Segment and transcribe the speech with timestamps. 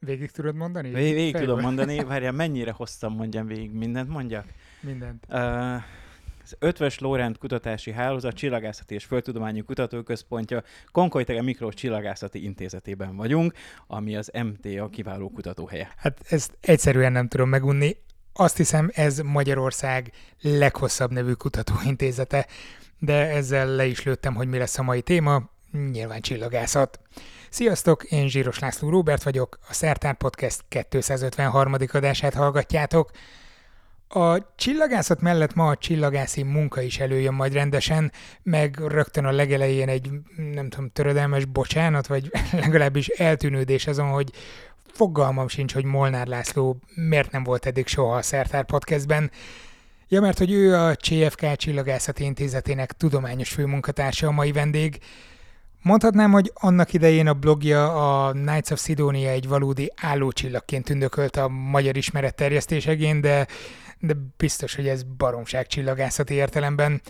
[0.00, 0.90] Végig tudod mondani?
[0.90, 1.48] Vég, végig Fejből?
[1.48, 4.44] tudom mondani, várjál, mennyire hosszan mondjam végig mindent, mondjak?
[4.80, 5.26] Mindent.
[5.28, 5.82] Uh,
[6.42, 13.52] az Ötvös Lórend Kutatási Hálózat Csillagászati és Földtudományi Kutatóközpontja Konkolytege Miklós Csillagászati Intézetében vagyunk,
[13.86, 15.92] ami az MTA kiváló kutatóhelye.
[15.96, 17.96] Hát ezt egyszerűen nem tudom megunni.
[18.32, 22.46] Azt hiszem, ez Magyarország leghosszabb nevű kutatóintézete,
[22.98, 25.50] de ezzel le is lőttem, hogy mi lesz a mai téma,
[25.90, 27.00] nyilván csillagászat.
[27.50, 31.74] Sziasztok, én Zsíros László Róbert vagyok, a Szertár Podcast 253.
[31.92, 33.10] adását hallgatjátok.
[34.08, 38.12] A csillagászat mellett ma a csillagászi munka is előjön majd rendesen,
[38.42, 42.30] meg rögtön a legelején egy, nem tudom, törödelmes bocsánat, vagy
[42.62, 44.30] legalábbis eltűnődés azon, hogy
[44.92, 49.30] fogalmam sincs, hogy Molnár László miért nem volt eddig soha a Szertár Podcastben.
[50.08, 54.98] Ja, mert hogy ő a CFK Csillagászati Intézetének tudományos főmunkatársa a mai vendég.
[55.82, 61.48] Mondhatnám, hogy annak idején a blogja a Knights of Sidonia egy valódi állócsillagként tündökölt a
[61.48, 63.46] magyar ismeret terjesztésegén, de,
[63.98, 67.00] de biztos, hogy ez baromság csillagászati értelemben.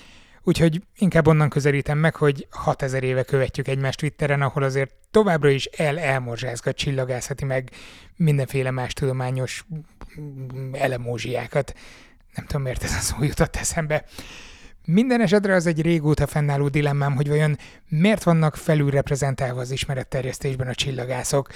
[0.42, 5.64] Úgyhogy inkább onnan közelítem meg, hogy 6000 éve követjük egymást Twitteren, ahol azért továbbra is
[5.64, 7.70] el-elmorzsázgat csillagászati meg
[8.16, 9.64] mindenféle más tudományos
[10.72, 11.74] elemózsiákat.
[12.34, 14.04] Nem tudom, miért ez a szó jutott eszembe.
[14.84, 17.56] Minden esetre az egy régóta fennálló dilemmám, hogy vajon
[17.88, 21.48] miért vannak felülreprezentálva az ismeretterjesztésben a csillagászok.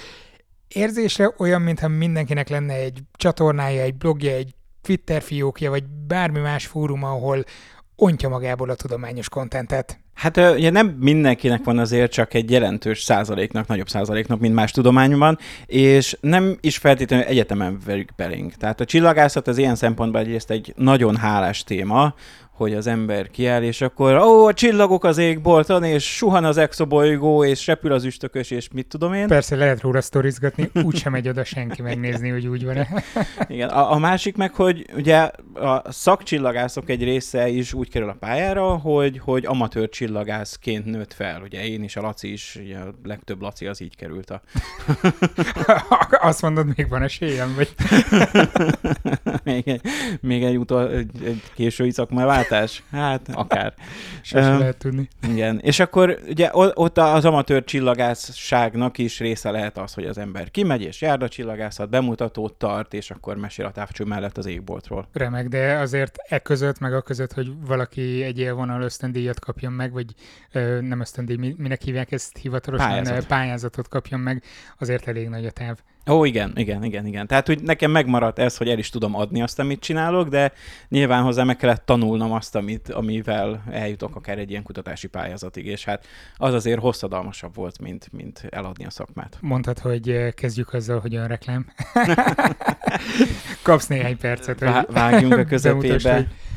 [0.67, 6.65] Érzésre olyan, mintha mindenkinek lenne egy csatornája, egy blogja, egy Twitter fiókja, vagy bármi más
[6.65, 7.43] fórum, ahol
[7.95, 9.99] ontja magából a tudományos kontentet.
[10.13, 15.37] Hát ugye nem mindenkinek van azért csak egy jelentős százaléknak, nagyobb százaléknak, mint más tudományban,
[15.65, 18.53] és nem is feltétlenül egyetemen verjük belénk.
[18.53, 22.13] Tehát a csillagászat az ilyen szempontból egyrészt egy nagyon hálás téma,
[22.55, 27.43] hogy az ember kiáll, és akkor ó, a csillagok az égbolton, és suhan az exobolygó,
[27.45, 29.27] és repül az üstökös, és mit tudom én.
[29.27, 32.87] Persze lehet róla sztorizgatni, úgysem megy oda senki megnézni, hogy úgy van-e.
[33.47, 38.15] Igen, a, a másik meg, hogy ugye a szakcsillagászok egy része is úgy kerül a
[38.19, 41.41] pályára, hogy, hogy amatőr csillagászként nőtt fel.
[41.41, 44.41] Ugye én is, a Laci is, ugye a legtöbb Laci az így került a...
[46.27, 47.75] Azt mondod, még van esélyem, vagy...
[49.43, 49.81] még egy,
[50.21, 51.91] még egy, utol, egy, egy késői
[52.45, 52.83] szakmaváltás?
[52.91, 53.73] Hát, akár.
[54.21, 55.07] Sose Öm, lehet tudni.
[55.27, 60.51] Igen, és akkor ugye ott az amatőr csillagászságnak is része lehet az, hogy az ember
[60.51, 65.07] kimegy és jár a csillagászat, bemutatót tart, és akkor mesél a távcső mellett az égboltról.
[65.13, 69.91] Remek, de azért e között, meg a között, hogy valaki egy élvonal ösztöndíjat kapjon meg,
[69.91, 70.13] vagy
[70.51, 73.07] ö, nem ösztöndíj, mi- minek hívják ezt hivatalosan, Pályázat.
[73.07, 73.29] Pályázat.
[73.29, 74.43] pályázatot kapjon meg,
[74.79, 75.77] azért elég nagy a táv.
[76.09, 77.27] Ó, igen, igen, igen, igen.
[77.27, 80.51] Tehát, hogy nekem megmaradt ez, hogy el is tudom adni azt, amit csinálok, de
[80.89, 85.83] nyilván hozzá meg kellett tanulnom azt, amit, amivel eljutok akár egy ilyen kutatási pályázatig, és
[85.85, 86.05] hát
[86.37, 89.37] az azért hosszadalmasabb volt, mint, mint eladni a szakmát.
[89.41, 91.65] Mondhatod, hogy ö, kezdjük azzal, hogy önreklám.
[93.63, 96.13] Kapsz néhány percet, hogy Vá- vágjunk a bemutasd, közepébe.
[96.15, 96.54] hogy Ö,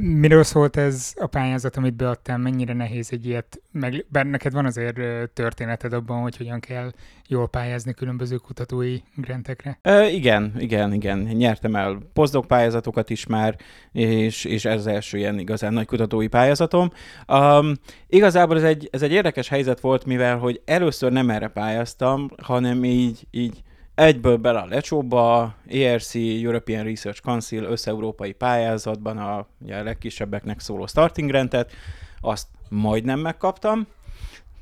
[0.00, 2.38] Miről szólt ez a pályázat, amit beadtál?
[2.38, 3.62] Mennyire nehéz egy ilyet?
[3.72, 4.96] Meg, bár neked van azért
[5.32, 6.92] történeted abban, hogy hogyan kell
[7.28, 9.78] jól pályázni különböző kutatói grantekre.
[9.82, 11.18] Ö, igen, igen, igen.
[11.18, 13.56] Nyertem el postdoc pályázatokat is már,
[13.92, 16.90] és, és ez az első ilyen igazán nagy kutatói pályázatom.
[17.28, 17.72] Um,
[18.06, 22.84] igazából ez egy, ez egy érdekes helyzet volt, mivel hogy először nem erre pályáztam, hanem
[22.84, 23.62] így, így
[23.98, 30.86] egyből bele a lecsóba, ERC, European Research Council összeurópai pályázatban a, ugye a legkisebbeknek szóló
[30.86, 31.72] starting grantet,
[32.20, 33.86] azt majdnem megkaptam,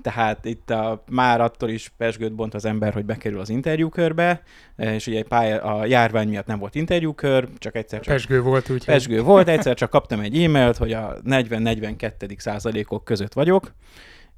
[0.02, 4.42] tehát itt a, már attól is pesgőt bont az ember, hogy bekerül az interjúkörbe,
[4.76, 8.62] és ugye egy pálya, a járvány miatt nem volt interjúkör, csak egyszer csak Pesgő volt,
[8.70, 12.38] úgyhogy pesgő volt, egyszer csak kaptam egy e-mailt, hogy a 40-42.
[12.38, 13.72] százalékok között vagyok,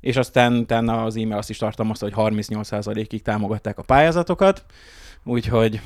[0.01, 4.65] és aztán utána az e-mail azt is tartalmazta, hogy 38 százalékig támogatták a pályázatokat,
[5.25, 5.81] úgyhogy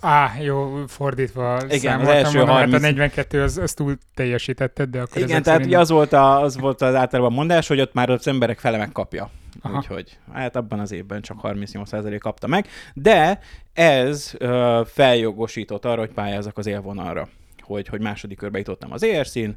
[0.00, 3.96] Á, jó, fordítva Igen, számoltam, az első mondom, 30 hát a 42 az, az túl
[4.14, 7.80] teljesítetted, de akkor igen, tehát szerint- az volt, a, az volt az általában mondás, hogy
[7.80, 9.30] ott már az emberek fele megkapja.
[9.62, 9.76] Aha.
[9.76, 13.38] Úgyhogy hát abban az évben csak 38% kapta meg, de
[13.72, 17.28] ez ö, feljogosított arra, hogy pályázak az élvonalra,
[17.60, 19.50] hogy, hogy második körbe jutottam az ERC-n,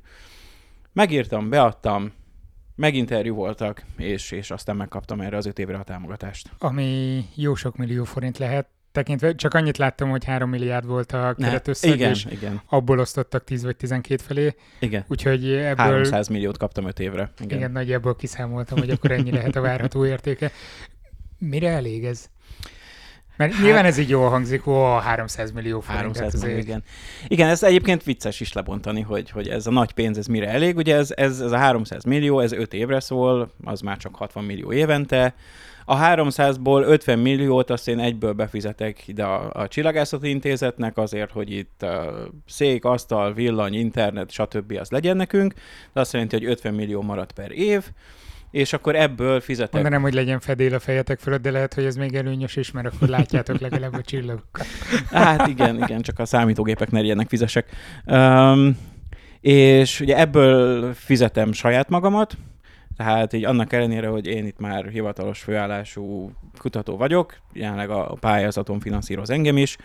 [0.93, 2.11] megírtam, beadtam,
[2.75, 6.49] meginterjú voltak, és, és aztán megkaptam erre az öt évre a támogatást.
[6.57, 11.35] Ami jó sok millió forint lehet, tekintve csak annyit láttam, hogy 3 milliárd volt a
[11.37, 15.05] keretösszeg, igen, és igen, abból osztottak 10 vagy 12 felé, igen.
[15.07, 17.21] úgyhogy ebből 300 milliót kaptam öt évre.
[17.21, 17.33] Igen.
[17.45, 17.57] igen.
[17.57, 20.51] igen, nagyjából kiszámoltam, hogy akkor ennyi lehet a várható értéke.
[21.37, 22.29] Mire elég ez?
[23.35, 26.17] Mert hát, nyilván ez így jól hangzik, ó, 300 millió forint.
[26.17, 26.83] 300 millió, igen.
[27.27, 30.75] Igen, ez egyébként vicces is lebontani, hogy, hogy ez a nagy pénz, ez mire elég.
[30.75, 34.43] Ugye ez, ez, ez a 300 millió, ez 5 évre szól, az már csak 60
[34.43, 35.33] millió évente.
[35.85, 41.51] A 300-ból 50 milliót azt én egyből befizetek ide a, a Csillagászati Intézetnek azért, hogy
[41.51, 44.77] itt a szék, asztal, villany, internet, stb.
[44.79, 45.53] az legyen nekünk,
[45.93, 47.83] de azt jelenti, hogy 50 millió marad per év,
[48.53, 49.73] és akkor ebből fizetek.
[49.73, 52.93] Mondanám, hogy legyen fedél a fejetek fölött, de lehet, hogy ez még előnyös is, mert
[52.93, 54.65] akkor látjátok legalább a csillagokat.
[55.11, 57.69] Hát igen, igen, csak a számítógépek ne legyenek fizesek.
[58.05, 58.77] Um,
[59.41, 62.37] és ugye ebből fizetem saját magamat,
[62.97, 68.79] tehát így annak ellenére, hogy én itt már hivatalos főállású kutató vagyok, jelenleg a pályázatom
[68.79, 69.77] finanszíroz engem is,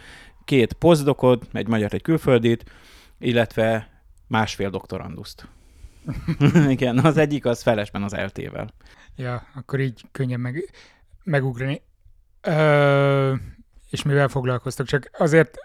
[0.45, 2.65] két posztdokod, egy magyar, egy külföldit,
[3.19, 3.89] illetve
[4.27, 5.49] másfél doktoranduszt.
[6.69, 8.75] Igen, az egyik az felesben az eltével.
[9.17, 10.71] Ja, akkor így könnyen meg,
[11.25, 11.83] megugrani.
[12.41, 13.35] Ö,
[13.91, 14.87] és mivel foglalkoztok?
[14.87, 15.59] Csak azért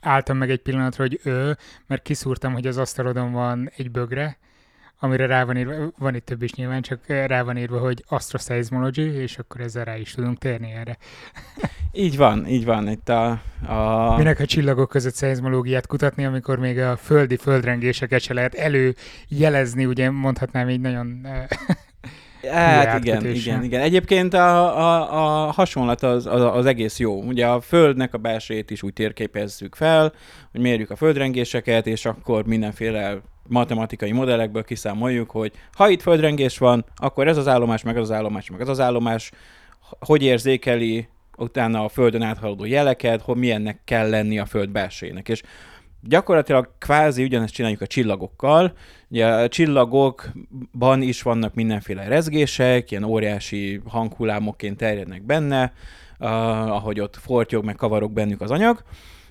[0.00, 1.56] álltam meg egy pillanatra, hogy ő,
[1.86, 4.38] mert kiszúrtam, hogy az asztalodon van egy bögre,
[4.98, 8.98] amire rá van írva, van itt több is nyilván, csak rá van írva, hogy astroseismology,
[8.98, 10.96] és akkor ezzel rá is tudunk térni erre.
[11.92, 12.88] Így van, így van.
[12.88, 14.14] Itt a, a...
[14.16, 20.10] Minek a csillagok között szeizmológiát kutatni, amikor még a földi földrengéseket se lehet előjelezni, ugye
[20.10, 21.20] mondhatnám így nagyon
[22.50, 23.80] Hát igen, igen, igen.
[23.80, 27.22] Egyébként a, a, a hasonlat az, az, az egész jó.
[27.22, 30.12] Ugye a Földnek a belsejét is úgy térképezzük fel,
[30.50, 36.84] hogy mérjük a földrengéseket, és akkor mindenféle matematikai modellekből kiszámoljuk, hogy ha itt földrengés van,
[36.96, 39.30] akkor ez az állomás, meg az az állomás, meg az az állomás,
[40.00, 45.28] hogy érzékeli utána a Földön áthaladó jeleket, hogy milyennek kell lenni a Föld belsejének.
[45.28, 45.42] És
[46.02, 48.72] gyakorlatilag kvázi ugyanezt csináljuk a csillagokkal.
[49.08, 55.72] Ugye a csillagokban is vannak mindenféle rezgések, ilyen óriási hanghullámokként terjednek benne,
[56.18, 56.28] uh,
[56.70, 58.82] ahogy ott fortyog, meg kavarok bennük az anyag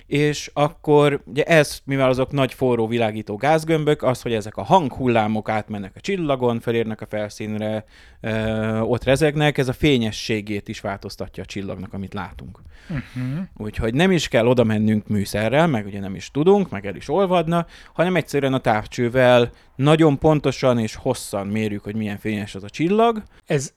[0.06, 5.48] és akkor ugye ez, mivel azok nagy forró világító gázgömbök, az, hogy ezek a hanghullámok
[5.48, 7.84] átmennek a csillagon, felérnek a felszínre,
[8.20, 12.60] ö, ott rezegnek, ez a fényességét is változtatja a csillagnak, amit látunk.
[12.88, 13.44] Uh-huh.
[13.56, 17.08] Úgyhogy nem is kell oda mennünk műszerrel, meg ugye nem is tudunk, meg el is
[17.08, 22.70] olvadna, hanem egyszerűen a távcsővel nagyon pontosan és hosszan mérjük, hogy milyen fényes az a
[22.70, 23.22] csillag.
[23.46, 23.72] Ez,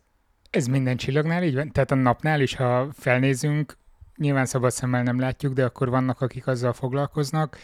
[0.50, 1.72] ez minden csillagnál így van?
[1.72, 3.78] Tehát a napnál is, ha felnézünk,
[4.20, 7.58] nyilván szabad szemmel nem látjuk, de akkor vannak, akik azzal foglalkoznak,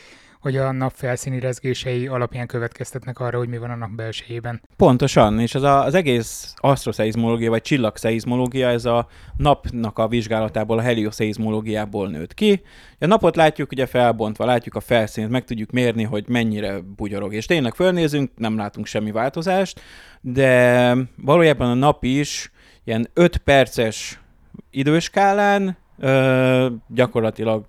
[0.45, 4.61] hogy a nap felszíni rezgései alapján következtetnek arra, hogy mi van a nap belsejében.
[4.75, 9.07] Pontosan, és az, a, az egész asztroszeizmológia, vagy csillagszeizmológia, ez a
[9.37, 12.61] napnak a vizsgálatából, a helioszeizmológiából nőtt ki.
[12.99, 17.33] A napot látjuk ugye felbontva, látjuk a felszínt, meg tudjuk mérni, hogy mennyire bugyorog.
[17.33, 19.81] És tényleg fölnézünk, nem látunk semmi változást,
[20.21, 22.51] de valójában a nap is
[22.83, 24.19] ilyen 5 perces
[24.71, 27.65] időskálán ö, gyakorlatilag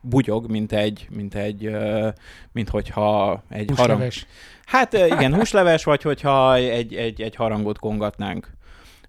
[0.00, 2.08] bugyog, mint egy, mint egy, ö,
[2.52, 3.96] mint hogyha egy húsleves.
[3.96, 4.12] harang...
[4.64, 8.58] Hát igen, húsleves, vagy hogyha egy, egy, egy harangot kongatnánk.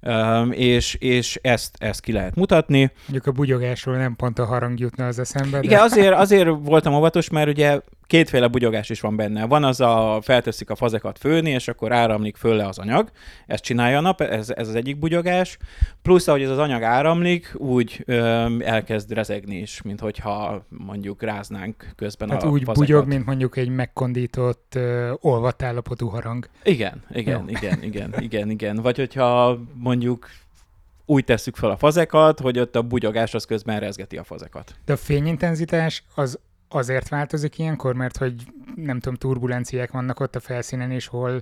[0.03, 2.91] Um, és, és ezt, ezt ki lehet mutatni.
[3.01, 5.57] Mondjuk a bugyogásról nem pont a harang jutna az eszembe.
[5.57, 5.63] De...
[5.63, 7.79] Igen, azért, azért voltam óvatos, mert ugye
[8.11, 9.45] kétféle bugyogás is van benne.
[9.45, 13.11] Van az a felteszik a fazekat főni, és akkor áramlik fölle az anyag.
[13.47, 15.57] Ezt csinálja a nap, ez, ez az egyik bugyogás.
[16.01, 21.93] Plusz, ahogy ez az anyag áramlik, úgy öm, elkezd rezegni is, mint hogyha mondjuk ráznánk
[21.95, 22.87] közben hát a úgy fazekat.
[22.87, 26.49] bugyog, mint mondjuk egy megkondított, uh, olvadt állapotú harang.
[26.63, 27.57] Igen, igen, Jó.
[27.57, 28.75] igen, igen, igen, igen.
[28.75, 30.29] Vagy hogyha mondjuk
[31.05, 34.75] úgy tesszük fel a fazekat, hogy ott a bugyogás az közben rezgeti a fazekat.
[34.85, 36.39] De a fényintenzitás az
[36.73, 38.33] azért változik ilyenkor, mert hogy
[38.75, 41.41] nem tudom, turbulenciák vannak ott a felszínen, és hol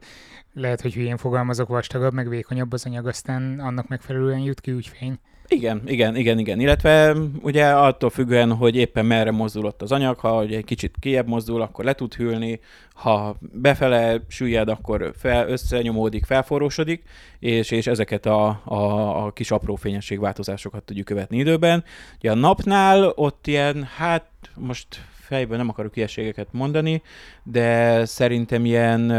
[0.54, 4.88] lehet, hogy hülyén fogalmazok, vastagabb, meg vékonyabb az anyag, aztán annak megfelelően jut ki úgy
[4.88, 5.20] fény.
[5.52, 6.60] Igen, igen, igen, igen.
[6.60, 11.62] Illetve ugye attól függően, hogy éppen merre mozdulott az anyag, ha egy kicsit kiebb mozdul,
[11.62, 12.60] akkor le tud hűlni,
[12.94, 17.04] ha befele süllyed, akkor fel, összenyomódik, felforrósodik,
[17.40, 21.84] és, és ezeket a, a, a kis apró fényességváltozásokat tudjuk követni időben.
[22.18, 24.88] Ugye a napnál ott ilyen, hát most
[25.30, 27.02] fejből nem akarok ilyeségeket mondani,
[27.44, 29.14] de szerintem ilyen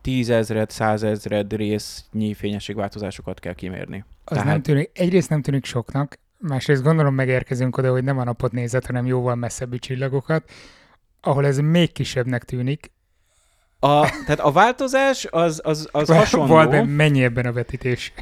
[0.00, 4.04] tízezred, százezred résznyi fényességváltozásokat kell kimérni.
[4.24, 4.52] Az Tehát...
[4.52, 8.86] nem tűnik, egyrészt nem tűnik soknak, másrészt gondolom megérkezünk oda, hogy nem a napot nézett,
[8.86, 10.50] hanem jóval messzebbi csillagokat,
[11.20, 12.90] ahol ez még kisebbnek tűnik,
[13.84, 16.54] a, tehát a változás az, az, az hasonló.
[16.54, 18.12] Val, mennyi ebben a vetítés?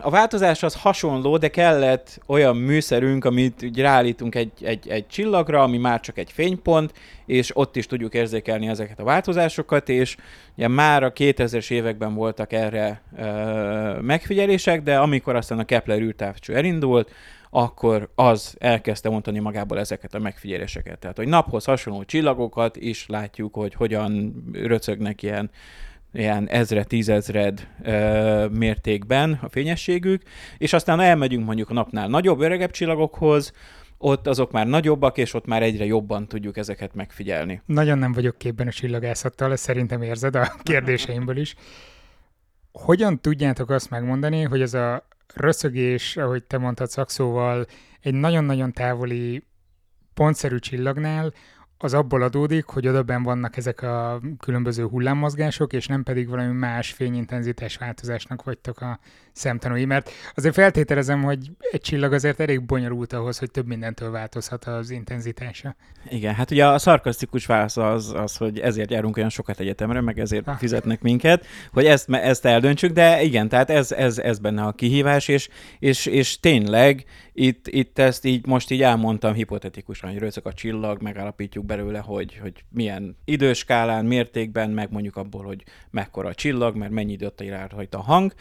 [0.00, 5.62] A változás az hasonló, de kellett olyan műszerünk, amit ugye ráállítunk egy, egy, egy csillagra,
[5.62, 6.92] ami már csak egy fénypont,
[7.26, 10.16] és ott is tudjuk érzékelni ezeket a változásokat, és
[10.56, 16.54] ugye már a 2000-es években voltak erre ö, megfigyelések, de amikor aztán a Kepler űrtávcső
[16.54, 17.10] elindult,
[17.54, 20.98] akkor az elkezdte mondani magából ezeket a megfigyeléseket.
[20.98, 25.50] Tehát, hogy naphoz hasonló csillagokat is látjuk, hogy hogyan röcögnek ilyen
[26.12, 30.22] ilyen ezre, tízezred ö, mértékben a fényességük,
[30.58, 33.52] és aztán elmegyünk mondjuk a napnál nagyobb, öregebb csillagokhoz,
[33.98, 37.62] ott azok már nagyobbak, és ott már egyre jobban tudjuk ezeket megfigyelni.
[37.66, 41.54] Nagyon nem vagyok képben a csillagászattal, ezt szerintem érzed a kérdéseimből is.
[42.72, 47.66] Hogyan tudjátok azt megmondani, hogy ez a röszögés, ahogy te mondtad szakszóval,
[48.00, 49.44] egy nagyon-nagyon távoli
[50.14, 51.32] pontszerű csillagnál
[51.82, 56.90] az abból adódik, hogy odaben vannak ezek a különböző hullámmozgások, és nem pedig valami más
[56.90, 58.98] fényintenzitás változásnak vagytok a
[59.32, 64.64] szemtanúi, mert azért feltételezem, hogy egy csillag azért elég bonyolult ahhoz, hogy több mindentől változhat
[64.64, 65.76] az intenzitása.
[66.08, 70.18] Igen, hát ugye a szarkasztikus válasz az, az hogy ezért járunk olyan sokat egyetemre, meg
[70.18, 70.56] ezért ah.
[70.56, 75.28] fizetnek minket, hogy ezt, ezt eldöntsük, de igen, tehát ez, ez, ez benne a kihívás,
[75.28, 75.48] és,
[75.78, 81.02] és, és tényleg itt, itt ezt így most így elmondtam hipotetikusan, hogy röcök a csillag,
[81.02, 86.92] megállapítjuk belőle, hogy, hogy milyen időskálán, mértékben, meg mondjuk abból, hogy mekkora a csillag, mert
[86.92, 88.34] mennyi időt ér rajta a hang.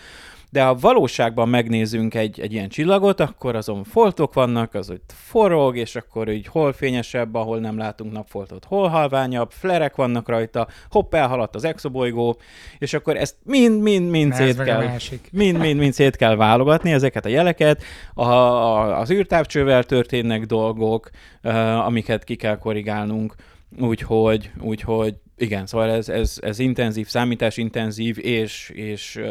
[0.52, 5.78] De ha valóságban megnézünk egy, egy ilyen csillagot, akkor azon foltok vannak, az hogy forog,
[5.78, 11.14] és akkor így hol fényesebb, ahol nem látunk napfoltot, hol halványabb, flerek vannak rajta, hopp,
[11.14, 12.38] elhaladt az exobolygó,
[12.78, 14.90] és akkor ezt mind-mind-mind szét kell,
[15.32, 21.10] mind-mind-mind szét kell válogatni, ezeket a jeleket, a, a, az űrtávcsővel történnek dolgok,
[21.44, 23.36] uh, amiket ki kell korrigálnunk,
[23.80, 29.22] úgyhogy, úgyhogy igen, szóval ez, ez, ez intenzív, számításintenzív és, és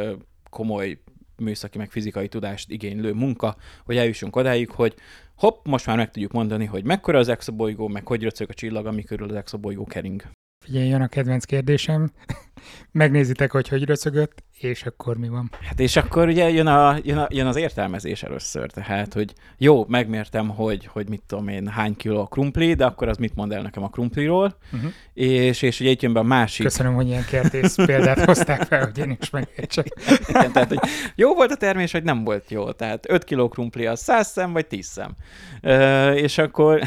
[0.51, 0.99] komoly
[1.41, 4.95] műszaki meg fizikai tudást igénylő munka, hogy eljussunk odáig, hogy
[5.37, 8.87] hopp, most már meg tudjuk mondani, hogy mekkora az exobolygó, meg hogy röcög a csillag,
[8.87, 10.23] ami körül az exobolygó kering.
[10.65, 12.11] Figyelj, jön a kedvenc kérdésem.
[12.93, 15.51] Megnézitek, hogy hogy röcögött, és akkor mi van?
[15.61, 19.85] Hát és akkor ugye jön, a, jön, a, jön az értelmezés először, tehát, hogy jó,
[19.89, 23.53] megmértem, hogy, hogy mit tudom én, hány kiló a krumpli, de akkor az mit mond
[23.53, 24.91] el nekem a krumpliról, uh-huh.
[25.15, 26.67] és, és ugye itt jön be a másik.
[26.67, 29.87] Köszönöm, hogy ilyen kertész példát hozták fel, hogy én is megértsek.
[30.29, 30.81] Igen, tehát, hogy
[31.15, 34.53] jó volt a termés, vagy nem volt jó, tehát 5 kiló krumpli az 100 szem,
[34.53, 35.15] vagy 10 szem.
[35.63, 36.83] Uh, és akkor,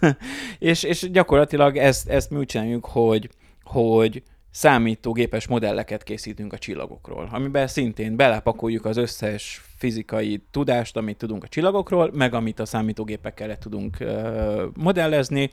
[0.58, 3.28] és, és gyakorlatilag ezt, ezt mi úgy csináljuk, hogy,
[3.62, 4.22] hogy
[4.56, 11.48] számítógépes modelleket készítünk a csillagokról, amiben szintén belepakoljuk az összes fizikai tudást, amit tudunk a
[11.48, 15.50] csillagokról, meg amit a számítógépekkel tudunk uh, modellezni,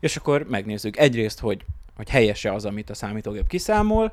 [0.00, 1.64] és akkor megnézzük egyrészt, hogy,
[1.96, 4.12] hogy helyese az, amit a számítógép kiszámol,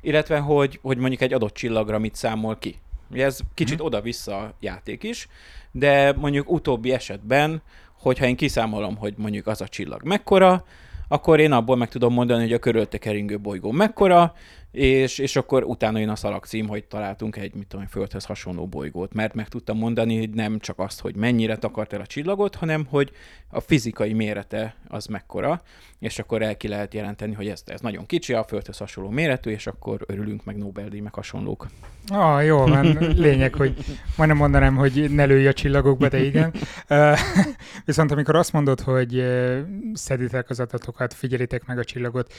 [0.00, 2.76] illetve hogy, hogy mondjuk egy adott csillagra mit számol ki.
[3.10, 3.84] Ugye ez kicsit mm.
[3.84, 5.28] oda-vissza játék is,
[5.70, 10.64] de mondjuk utóbbi esetben, hogyha én kiszámolom, hogy mondjuk az a csillag mekkora,
[11.12, 14.32] akkor én abból meg tudom mondani, hogy a körülte keringő bolygó mekkora,
[14.72, 19.14] és, és akkor utána jön a szalagcím, hogy találtunk egy, mit tudom, földhöz hasonló bolygót,
[19.14, 22.86] mert meg tudtam mondani, hogy nem csak azt, hogy mennyire takart el a csillagot, hanem
[22.88, 23.10] hogy
[23.48, 25.62] a fizikai mérete az mekkora,
[25.98, 29.50] és akkor el ki lehet jelenteni, hogy ez, ez nagyon kicsi, a földhöz hasonló méretű,
[29.50, 31.66] és akkor örülünk meg Nobel-díj, meg hasonlók.
[32.08, 32.86] Ah, jó van,
[33.26, 33.84] lényeg, hogy
[34.16, 36.54] majdnem mondanám, hogy ne lőj a csillagokba, de igen.
[37.84, 39.24] Viszont amikor azt mondod, hogy
[39.92, 42.32] szeditek az adatokat, figyelitek meg a csillagot,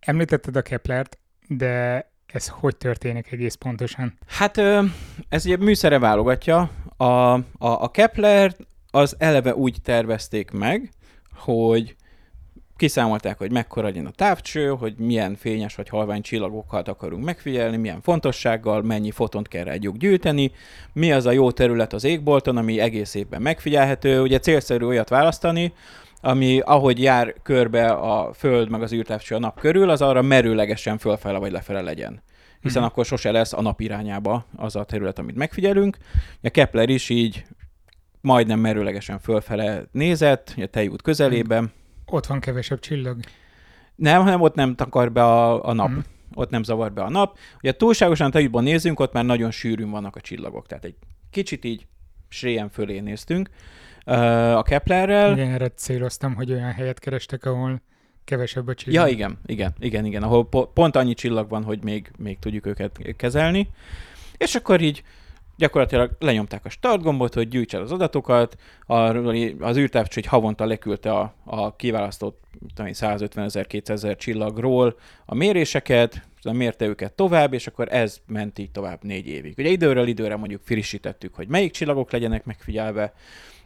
[0.00, 1.18] említetted a Keplert,
[1.48, 4.18] de ez hogy történik egész pontosan?
[4.26, 4.58] Hát
[5.28, 6.70] ez ugye műszere válogatja.
[6.96, 8.54] A, a, a Kepler
[8.90, 10.90] az eleve úgy tervezték meg,
[11.34, 11.96] hogy
[12.76, 18.00] kiszámolták, hogy mekkora legyen a távcső, hogy milyen fényes vagy halvány csillagokat akarunk megfigyelni, milyen
[18.00, 20.52] fontossággal, mennyi fotont kell rájuk gyűjteni,
[20.92, 24.20] mi az a jó terület az égbolton, ami egész évben megfigyelhető.
[24.20, 25.72] Ugye célszerű olyat választani,
[26.20, 30.98] ami ahogy jár körbe a Föld meg az űrtávcső a nap körül, az arra merőlegesen
[30.98, 32.22] fölfele vagy lefele legyen.
[32.60, 32.92] Hiszen uh-huh.
[32.92, 35.96] akkor sose lesz a nap irányába az a terület, amit megfigyelünk.
[36.42, 37.44] A Kepler is így
[38.20, 41.72] majdnem merőlegesen fölfele nézett, a tejút közelében.
[42.06, 43.20] Ott van kevesebb csillag.
[43.94, 45.88] Nem, hanem ott nem takar be a, a nap.
[45.88, 46.04] Uh-huh.
[46.34, 47.38] Ott nem zavar be a nap.
[47.56, 50.66] Ugye túlságosan tejútban nézünk, ott már nagyon sűrűn vannak a csillagok.
[50.66, 50.94] Tehát egy
[51.30, 51.86] kicsit így
[52.28, 53.50] sréjen fölé néztünk
[54.14, 55.32] a Keplerrel.
[55.32, 57.80] Igen, erre céloztam, hogy olyan helyet kerestek, ahol
[58.24, 59.06] kevesebb a csillag.
[59.06, 62.66] Ja, igen, igen, igen, igen, ahol po- pont annyi csillag van, hogy még, még tudjuk
[62.66, 63.68] őket kezelni.
[64.36, 65.02] És akkor így
[65.56, 68.56] gyakorlatilag lenyomták a start gombot, hogy gyűjts el az adatokat,
[69.58, 72.44] az űrtávcső egy havonta leküldte a, a kiválasztott
[72.90, 78.70] 150 ezer, 200 ezer csillagról a méréseket, mérte őket tovább, és akkor ez ment így
[78.70, 79.54] tovább négy évig.
[79.58, 83.12] Ugye időről időre mondjuk frissítettük, hogy melyik csillagok legyenek megfigyelve,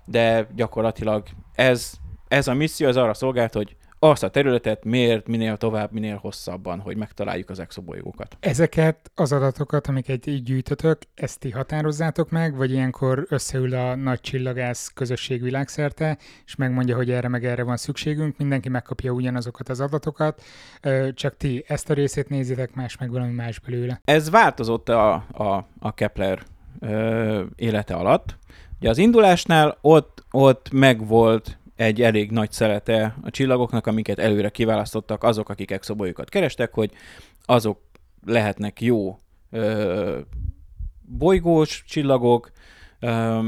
[0.04, 1.92] de gyakorlatilag ez,
[2.28, 6.80] ez a misszió az arra szolgált, hogy azt a területet miért minél tovább, minél hosszabban,
[6.80, 8.36] hogy megtaláljuk az exobolygókat.
[8.40, 14.20] Ezeket az adatokat, amiket így gyűjtötök, ezt ti határozzátok meg, vagy ilyenkor összeül a nagy
[14.20, 19.80] csillagász közösség világszerte, és megmondja, hogy erre meg erre van szükségünk, mindenki megkapja ugyanazokat az
[19.80, 20.42] adatokat,
[21.14, 24.00] csak ti ezt a részét nézitek, más meg valami más belőle.
[24.04, 26.42] Ez változott a, a, a Kepler
[26.80, 28.38] ö, élete alatt.
[28.82, 35.22] Ugye az indulásnál ott, ott megvolt egy elég nagy szelete a csillagoknak, amiket előre kiválasztottak
[35.22, 36.90] azok, akik exobolyokat kerestek, hogy
[37.44, 37.80] azok
[38.24, 39.18] lehetnek jó
[39.50, 40.18] ö,
[41.00, 42.50] bolygós csillagok,
[43.00, 43.40] ö,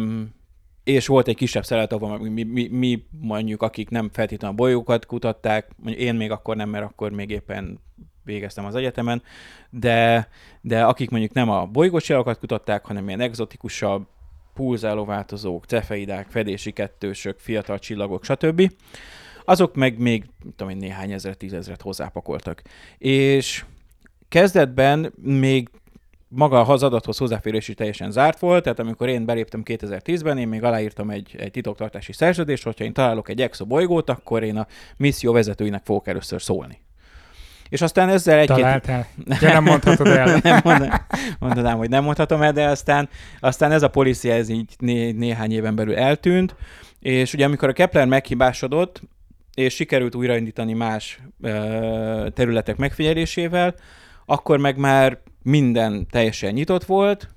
[0.84, 5.06] és volt egy kisebb szelet, ahol mi, mi, mi mondjuk, akik nem feltétlenül a bolygókat
[5.06, 7.78] kutatták, mondjuk én még akkor nem, mert akkor még éppen
[8.24, 9.22] végeztem az egyetemen,
[9.70, 10.28] de,
[10.60, 14.06] de akik mondjuk nem a bolygós csillagokat kutatták, hanem ilyen exotikusabb,
[14.54, 18.72] pulzáló változók, cefeidák, fedési kettősök, fiatal csillagok, stb.
[19.44, 20.24] Azok meg még,
[20.56, 22.62] tudom én, néhány ezer, tízezret hozzápakoltak.
[22.98, 23.64] És
[24.28, 25.68] kezdetben még
[26.28, 30.62] maga az adathoz hozzáférés is teljesen zárt volt, tehát amikor én beléptem 2010-ben, én még
[30.62, 35.32] aláírtam egy, egy titoktartási szerződést, hogyha én találok egy exo bolygót, akkor én a misszió
[35.32, 36.83] vezetőinek fogok először szólni.
[37.74, 39.06] És aztán ezzel egy Találtál?
[39.40, 40.38] Ja, nem mondhatod el.
[40.42, 41.06] nem mondanám,
[41.38, 43.08] mondanám, hogy nem mondhatom el, de aztán,
[43.40, 46.54] aztán ez a policy ez így né, néhány éven belül eltűnt,
[47.00, 49.02] és ugye amikor a Kepler meghibásodott,
[49.54, 53.74] és sikerült újraindítani más ö, területek megfigyelésével,
[54.26, 57.28] akkor meg már minden teljesen nyitott volt,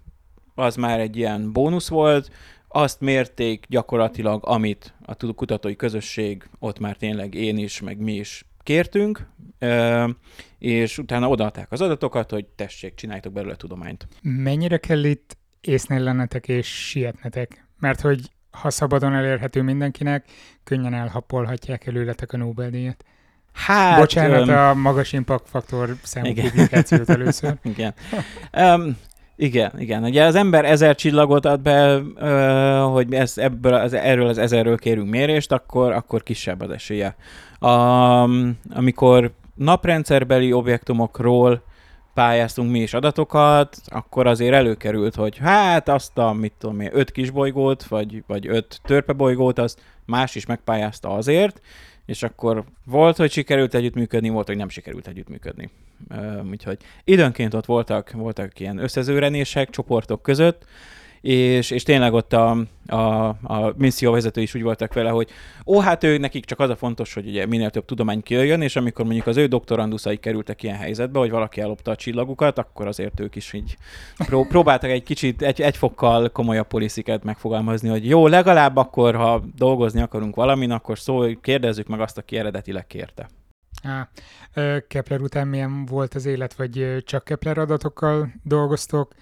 [0.55, 2.29] az már egy ilyen bónusz volt,
[2.67, 8.46] azt mérték gyakorlatilag, amit a kutatói közösség, ott már tényleg én is, meg mi is
[8.67, 9.27] kértünk,
[10.57, 14.07] és utána odaadták az adatokat, hogy tessék, csináljátok belőle tudományt.
[14.21, 17.67] Mennyire kell itt észnél lennetek és sietnetek?
[17.79, 18.19] Mert hogy
[18.51, 20.25] ha szabadon elérhető mindenkinek,
[20.63, 23.03] könnyen elhappolhatják előletek a Nobel-díjat.
[23.53, 26.49] Hát, Bocsánat, a magas impact faktor számú igen.
[26.49, 27.57] publikációt először.
[27.73, 27.93] igen.
[28.53, 28.97] Um,
[29.35, 30.03] igen, igen.
[30.03, 34.77] Ugye az ember ezer csillagot ad be, ö, hogy ez, ebből az, erről az ezerről
[34.77, 37.15] kérünk mérést, akkor, akkor kisebb az esélye.
[37.59, 37.69] A,
[38.69, 41.61] amikor naprendszerbeli objektumokról
[42.13, 47.11] pályáztunk mi is adatokat, akkor azért előkerült, hogy hát azt a, mit tudom én, öt
[47.11, 51.61] kisbolygót, vagy, vagy öt törpebolygót, azt más is megpályázta azért,
[52.05, 55.69] és akkor volt, hogy sikerült együttműködni, volt, hogy nem sikerült együttműködni.
[56.51, 60.65] Úgyhogy időnként ott voltak, voltak ilyen összezőrenések csoportok között,
[61.21, 65.29] és, és tényleg ott a, a, a misszióvezető is úgy voltak vele, hogy
[65.65, 68.75] ó, hát ő nekik csak az a fontos, hogy ugye minél több tudomány kijöjjön, és
[68.75, 73.19] amikor mondjuk az ő doktoranduszai kerültek ilyen helyzetbe, hogy valaki ellopta a csillagukat, akkor azért
[73.19, 73.77] ők is így
[74.17, 79.43] pró- próbáltak egy kicsit, egy, egy fokkal komolyabb polisziket megfogalmazni, hogy jó, legalább akkor, ha
[79.55, 83.29] dolgozni akarunk valamin, akkor szó, kérdezzük meg azt, aki eredetileg kérte.
[83.83, 84.09] Á,
[84.87, 89.13] Kepler után milyen volt az élet, vagy csak Kepler adatokkal dolgoztok?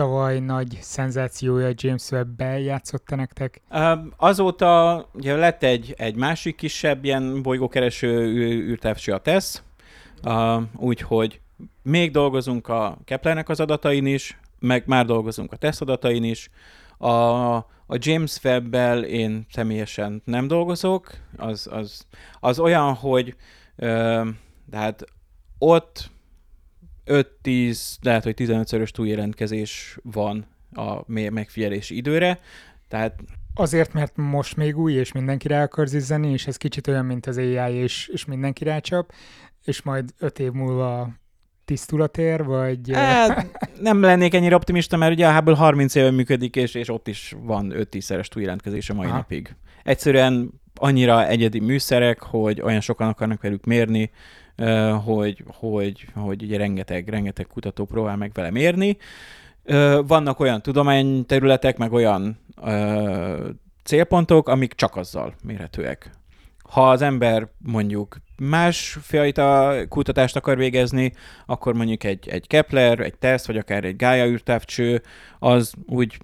[0.00, 3.60] Tavaly nagy szenzációja James Webb-be játszotta nektek?
[4.16, 8.26] Azóta ugye lett egy, egy másik kisebb ilyen bolygókereső
[8.70, 9.62] űrtávcső a TESS,
[10.76, 11.40] úgyhogy
[11.82, 16.50] még dolgozunk a Keplernek az adatain is, meg már dolgozunk a TESS adatain is.
[16.98, 17.08] A,
[17.86, 22.06] a James Webb-bel én személyesen nem dolgozok, az, az,
[22.40, 23.36] az olyan, hogy
[24.70, 25.04] tehát
[25.58, 26.10] ott
[27.10, 32.38] 5-10, lehet, hogy 15-szörös túljelentkezés van a megfigyelési időre,
[32.88, 33.14] tehát
[33.54, 37.26] Azért, mert most még új, és mindenki rá akar zizzeni, és ez kicsit olyan, mint
[37.26, 39.12] az AI, és, és mindenki rácsap,
[39.64, 41.10] és majd öt év múlva
[41.64, 42.90] tisztulat ér, vagy...
[42.92, 47.08] Hát, nem lennék ennyire optimista, mert ugye a Hubble 30 éve működik, és, és ott
[47.08, 49.16] is van 5-10-szeres túljelentkezés a mai Aha.
[49.16, 49.56] napig.
[49.84, 54.10] Egyszerűen annyira egyedi műszerek, hogy olyan sokan akarnak velük mérni,
[55.04, 58.96] hogy, hogy, hogy ugye rengeteg, rengeteg kutató próbál meg vele mérni.
[60.06, 62.38] Vannak olyan tudományterületek, meg olyan
[63.84, 66.10] célpontok, amik csak azzal mérhetőek.
[66.70, 71.12] Ha az ember mondjuk másfajta kutatást akar végezni,
[71.46, 75.02] akkor mondjuk egy, egy Kepler, egy TESZ, vagy akár egy Gaia űrtávcső,
[75.38, 76.18] az úgy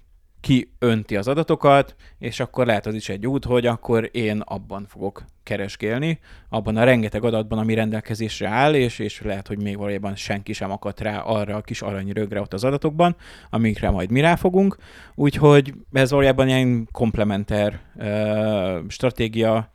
[0.47, 5.23] kiönti az adatokat, és akkor lehet az is egy út, hogy akkor én abban fogok
[5.43, 10.53] keresgélni, abban a rengeteg adatban, ami rendelkezésre áll, és, és lehet, hogy még valójában senki
[10.53, 13.15] sem akadt rá arra a kis aranyrögre ott az adatokban,
[13.49, 14.77] amikre majd mi ráfogunk.
[15.15, 19.71] Úgyhogy ez valójában ilyen komplementer uh, stratégia,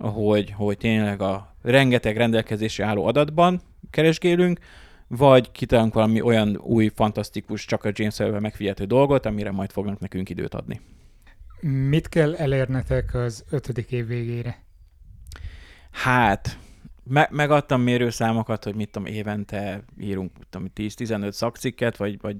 [0.00, 4.58] hogy, hogy tényleg a rengeteg rendelkezésre álló adatban keresgélünk,
[5.16, 9.98] vagy kitalálunk valami olyan új, fantasztikus, csak a James Webb megfigyelhető dolgot, amire majd fognak
[9.98, 10.80] nekünk időt adni.
[11.60, 14.62] Mit kell elérnetek az ötödik év végére?
[15.90, 16.58] Hát,
[17.04, 22.36] me- megadtam mérőszámokat, hogy mit tudom, évente írunk tudom, 10-15 szakcikket, vagy, vagy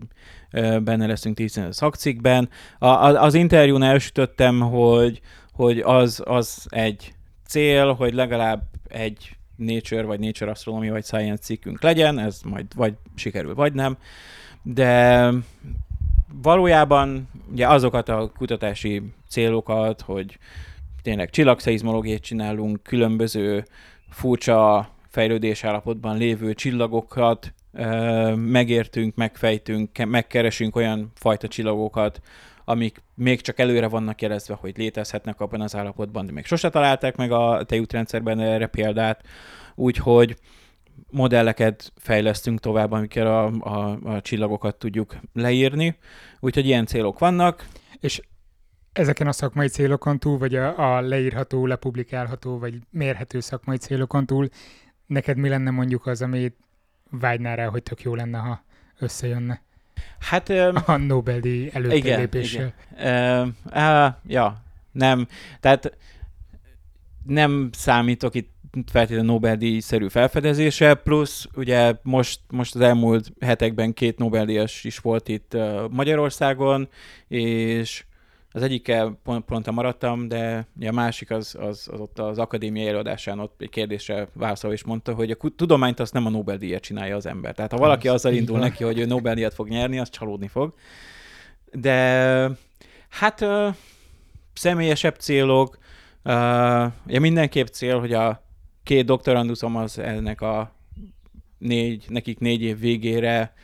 [0.50, 2.48] ö, benne leszünk 15 szakcikkben.
[2.78, 5.20] A, a, az interjún elsütöttem, hogy,
[5.52, 7.14] hogy az, az egy
[7.46, 12.94] cél, hogy legalább egy Nature, vagy Nature Astronomy, vagy Science cikkünk legyen, ez majd vagy
[13.14, 13.96] sikerül, vagy nem.
[14.62, 15.28] De
[16.42, 20.38] valójában ugye azokat a kutatási célokat, hogy
[21.02, 23.64] tényleg csillagszeizmológiát csinálunk, különböző
[24.10, 27.52] furcsa fejlődés állapotban lévő csillagokat
[28.34, 32.20] megértünk, megfejtünk, megkeresünk olyan fajta csillagokat,
[32.64, 37.16] amik még csak előre vannak jelezve, hogy létezhetnek abban az állapotban, de még sose találták
[37.16, 39.26] meg a tejútrendszerben erre példát,
[39.74, 40.36] úgyhogy
[41.10, 45.96] modelleket fejlesztünk tovább, amikkel a, a, a csillagokat tudjuk leírni.
[46.40, 47.66] Úgyhogy ilyen célok vannak.
[48.00, 48.20] És
[48.92, 54.48] ezeken a szakmai célokon túl, vagy a, a leírható, lepublikálható, vagy mérhető szakmai célokon túl,
[55.06, 56.56] neked mi lenne mondjuk az, amit
[57.10, 58.64] vágynál rá, hogy tök jó lenne, ha
[58.98, 59.62] összejönne?
[60.18, 60.48] Hát...
[60.86, 61.70] A Nobel-díj.
[61.90, 62.72] Igen, igen.
[62.92, 64.62] Uh, uh, ja,
[64.92, 65.28] nem.
[65.60, 65.96] Tehát
[67.26, 68.50] nem számítok itt
[68.92, 75.56] feltétlenül Nobel-díj-szerű felfedezése, plusz ugye most, most az elmúlt hetekben két Nobel-díjas is volt itt
[75.90, 76.88] Magyarországon,
[77.28, 78.04] és
[78.52, 83.38] az egyikkel pont, pont maradtam, de a másik az, az, az ott az akadémiai előadásán
[83.38, 87.26] ott egy kérdésre válaszol és mondta, hogy a tudományt azt nem a Nobel-díjat csinálja az
[87.26, 87.54] ember.
[87.54, 90.74] Tehát ha valaki az azzal indul neki, hogy ő Nobel-díjat fog nyerni, az csalódni fog.
[91.72, 92.50] De
[93.08, 93.74] hát uh,
[94.54, 95.78] személyesebb célok,
[96.24, 96.32] uh,
[97.06, 98.42] ja, mindenképp cél, hogy a
[98.82, 100.72] két doktorandusom az ennek a
[101.58, 103.60] négy, nekik négy év végére ö,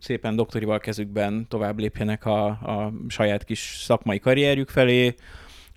[0.00, 5.14] szépen doktorival kezükben tovább lépjenek a, a saját kis szakmai karrierjük felé,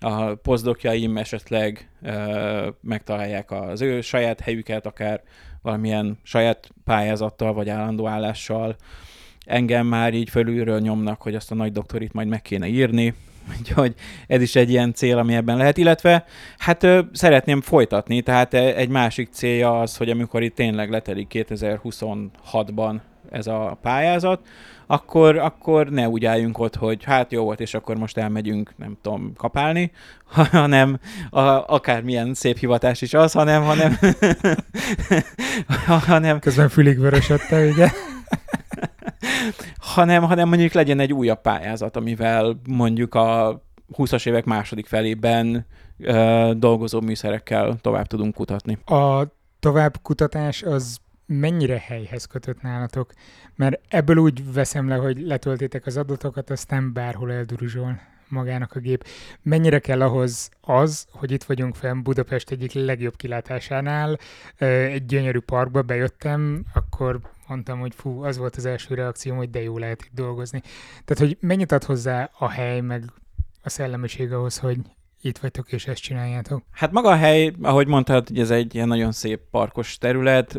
[0.00, 5.22] a posztdokjaim esetleg ö, megtalálják az ő saját helyüket, akár
[5.62, 8.76] valamilyen saját pályázattal vagy állandó állással.
[9.46, 13.14] Engem már így fölülről nyomnak, hogy azt a nagy doktorit majd meg kéne írni,
[13.58, 13.94] Úgyhogy
[14.26, 16.24] ez is egy ilyen cél, ami ebben lehet, illetve
[16.58, 23.00] hát ö, szeretném folytatni, tehát egy másik célja az, hogy amikor itt tényleg letelik 2026-ban
[23.30, 24.46] ez a pályázat,
[24.86, 28.96] akkor, akkor ne úgy álljunk ott, hogy hát jó volt, és akkor most elmegyünk, nem
[29.02, 29.92] tudom, kapálni,
[30.52, 30.98] hanem
[31.30, 31.40] a,
[31.74, 33.98] akármilyen szép hivatás is az, hanem, hanem,
[36.06, 37.90] hanem Közben fülig vörösödte, ugye?
[39.94, 43.60] hanem, hanem mondjuk legyen egy újabb pályázat, amivel mondjuk a
[43.96, 45.66] 20-as évek második felében
[45.98, 48.78] ö, dolgozó műszerekkel tovább tudunk kutatni.
[48.84, 49.22] A
[49.60, 51.00] továbbkutatás az
[51.38, 53.12] mennyire helyhez kötött nálatok?
[53.54, 59.06] Mert ebből úgy veszem le, hogy letöltétek az adatokat, aztán bárhol elduruzsol magának a gép.
[59.42, 64.18] Mennyire kell ahhoz az, hogy itt vagyunk fenn Budapest egyik legjobb kilátásánál,
[64.56, 69.62] egy gyönyörű parkba bejöttem, akkor mondtam, hogy fú, az volt az első reakcióm, hogy de
[69.62, 70.60] jó lehet itt dolgozni.
[71.04, 73.04] Tehát, hogy mennyit ad hozzá a hely, meg
[73.62, 74.78] a szellemiség ahhoz, hogy
[75.22, 76.62] itt vagytok és ezt csináljátok?
[76.70, 80.56] Hát maga a hely, ahogy mondtad, hogy ez egy ilyen nagyon szép parkos terület,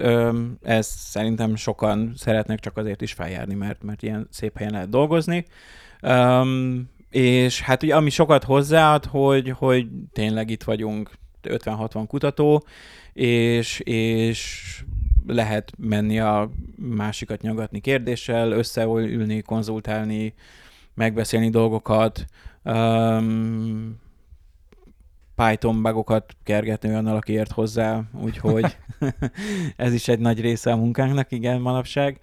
[0.62, 5.46] ez szerintem sokan szeretnek csak azért is feljárni, mert, mert ilyen szép helyen lehet dolgozni.
[6.02, 11.12] Um, és hát ugye ami sokat hozzáad, hogy, hogy tényleg itt vagyunk
[11.44, 12.66] 50-60 kutató,
[13.14, 14.84] és, és
[15.28, 20.34] lehet menni a másikat nyagatni kérdéssel, összeülni, konzultálni,
[20.94, 22.26] megbeszélni dolgokat,
[22.64, 24.00] um,
[25.42, 28.78] Python bugokat kergetni olyannal, aki ért hozzá, úgyhogy
[29.76, 32.20] ez is egy nagy része a munkánknak, igen, manapság.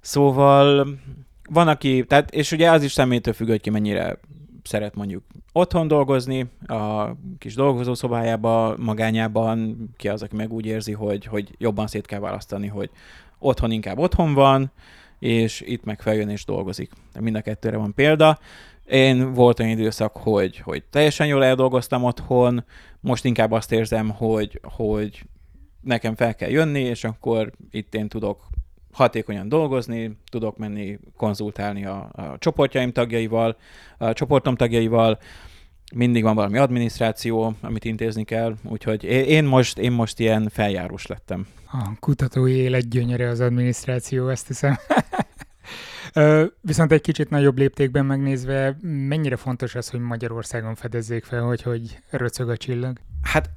[0.00, 0.88] Szóval
[1.50, 4.18] van, aki, tehát, és ugye az is személytől függ, hogy ki mennyire
[4.62, 11.24] szeret mondjuk otthon dolgozni, a kis dolgozószobájába, magányában, ki az, aki meg úgy érzi, hogy,
[11.24, 12.90] hogy jobban szét kell választani, hogy
[13.38, 14.72] otthon inkább otthon van,
[15.18, 16.90] és itt meg feljön és dolgozik.
[17.20, 18.38] Mind a kettőre van példa.
[18.90, 22.64] Én volt olyan időszak, hogy, hogy teljesen jól eldolgoztam otthon,
[23.00, 25.24] most inkább azt érzem, hogy, hogy
[25.80, 28.46] nekem fel kell jönni, és akkor itt én tudok
[28.92, 33.56] hatékonyan dolgozni, tudok menni konzultálni a, a csoportjaim tagjaival,
[33.98, 35.18] a csoportom tagjaival,
[35.94, 41.46] mindig van valami adminisztráció, amit intézni kell, úgyhogy én most, én most ilyen feljárós lettem.
[41.72, 44.76] A kutatói élet gyönyöre az adminisztráció, ezt hiszem.
[46.60, 51.98] Viszont egy kicsit nagyobb léptékben megnézve, mennyire fontos az, hogy Magyarországon fedezzék fel, hogy hogy
[52.10, 52.98] röcög a csillag?
[53.22, 53.50] Hát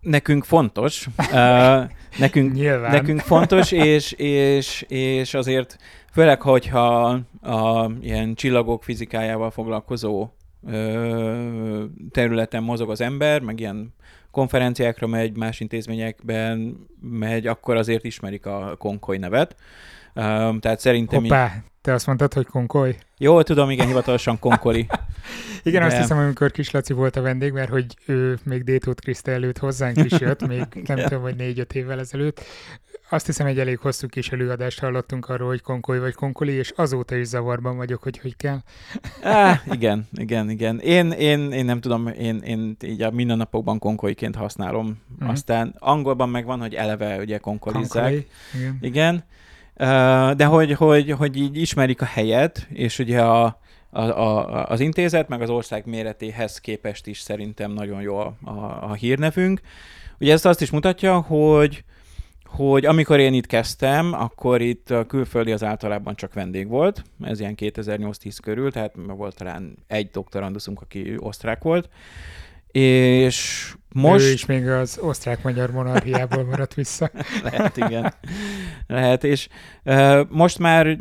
[0.00, 1.06] nekünk fontos.
[1.32, 2.90] Uh, nekünk, Nyilván.
[2.90, 5.78] nekünk fontos, és, és, és azért
[6.12, 10.28] főleg, hogyha a ilyen csillagok fizikájával foglalkozó
[10.66, 13.94] ö, területen mozog az ember, meg ilyen
[14.30, 19.56] konferenciákra megy, más intézményekben megy, akkor azért ismerik a Konkoly nevet.
[20.14, 21.22] Um, tehát szerintem...
[21.22, 21.62] Hoppá, így...
[21.80, 22.96] te azt mondtad, hogy Konkoly?
[23.18, 24.86] Jó, tudom, igen, hivatalosan Konkoli.
[25.62, 25.86] igen, de...
[25.86, 29.58] azt hiszem, amikor Kis Laci volt a vendég, mert hogy ő még Détót Kriszta előtt
[29.58, 32.40] hozzánk is jött, még nem tudom, hogy négy-öt évvel ezelőtt,
[33.10, 37.16] azt hiszem, egy elég hosszú kis előadást hallottunk arról, hogy konkoly vagy konkoli, és azóta
[37.16, 38.58] is zavarban vagyok, hogy hogy kell.
[39.22, 40.78] Á, igen, igen, igen.
[40.78, 45.02] Én, én, én nem tudom, én, én így a mindennapokban konkolyként használom.
[45.24, 45.28] Mm.
[45.28, 48.02] Aztán angolban meg van, hogy eleve ugye konkolizzák.
[48.02, 48.78] Konkoli, igen.
[48.80, 49.24] igen.
[50.36, 53.58] De hogy, hogy, hogy így ismerik a helyet, és ugye a,
[53.90, 58.50] a, a, az intézet, meg az ország méretéhez képest is szerintem nagyon jó a, a,
[58.82, 59.60] a hírnevünk.
[60.20, 61.84] Ugye ez azt is mutatja, hogy
[62.48, 67.40] hogy amikor én itt kezdtem, akkor itt a külföldi az általában csak vendég volt, ez
[67.40, 71.88] ilyen 2008-10 körül, tehát volt talán egy doktoranduszunk, aki osztrák volt,
[72.78, 74.24] és most...
[74.24, 77.10] Ő is még az osztrák-magyar monarchiából maradt vissza.
[77.44, 78.14] Lehet, igen.
[78.86, 79.48] Lehet, és
[79.84, 80.98] uh, most már uh,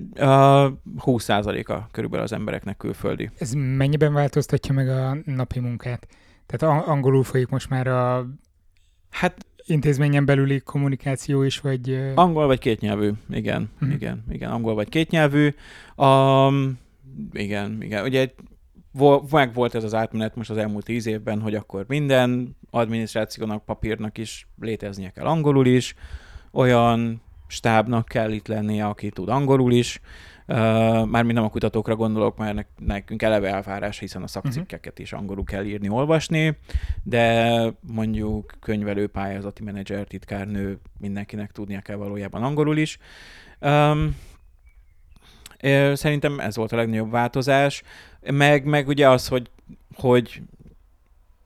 [1.06, 3.30] 20%-a körülbelül az embereknek külföldi.
[3.38, 6.08] Ez mennyiben változtatja meg a napi munkát?
[6.46, 8.28] Tehát angolul folyik most már a
[9.10, 12.12] Hát intézményen belüli kommunikáció is, vagy...
[12.16, 13.94] Angol vagy kétnyelvű, igen, uh-huh.
[13.94, 15.54] igen, igen, angol vagy kétnyelvű.
[15.96, 16.80] Um,
[17.32, 18.30] igen, igen, ugye
[19.32, 24.18] meg volt ez az átmenet most az elmúlt tíz évben, hogy akkor minden adminisztrációnak, papírnak
[24.18, 25.96] is léteznie kell angolul is,
[26.52, 30.02] olyan stábnak kell itt lennie, aki tud angolul is,
[30.48, 35.66] Mármint nem a kutatókra gondolok, mert nekünk eleve elvárás, hiszen a szakcikkeket is angolul kell
[35.66, 36.58] írni, olvasni,
[37.04, 37.58] de
[37.94, 42.98] mondjuk könyvelő, pályázati menedzser, titkárnő, mindenkinek tudnia kell valójában angolul is.
[43.62, 44.16] Um,
[45.94, 47.84] Szerintem ez volt a legnagyobb változás,
[48.32, 49.50] meg, meg ugye az, hogy,
[49.96, 50.42] hogy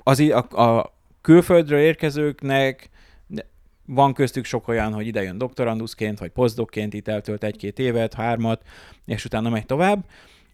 [0.03, 2.89] az, a, a külföldről érkezőknek
[3.85, 8.61] van köztük sok olyan, hogy idejön doktoranduszként, vagy posztdokként, itt eltölt egy-két évet, hármat,
[9.05, 10.05] és utána megy tovább.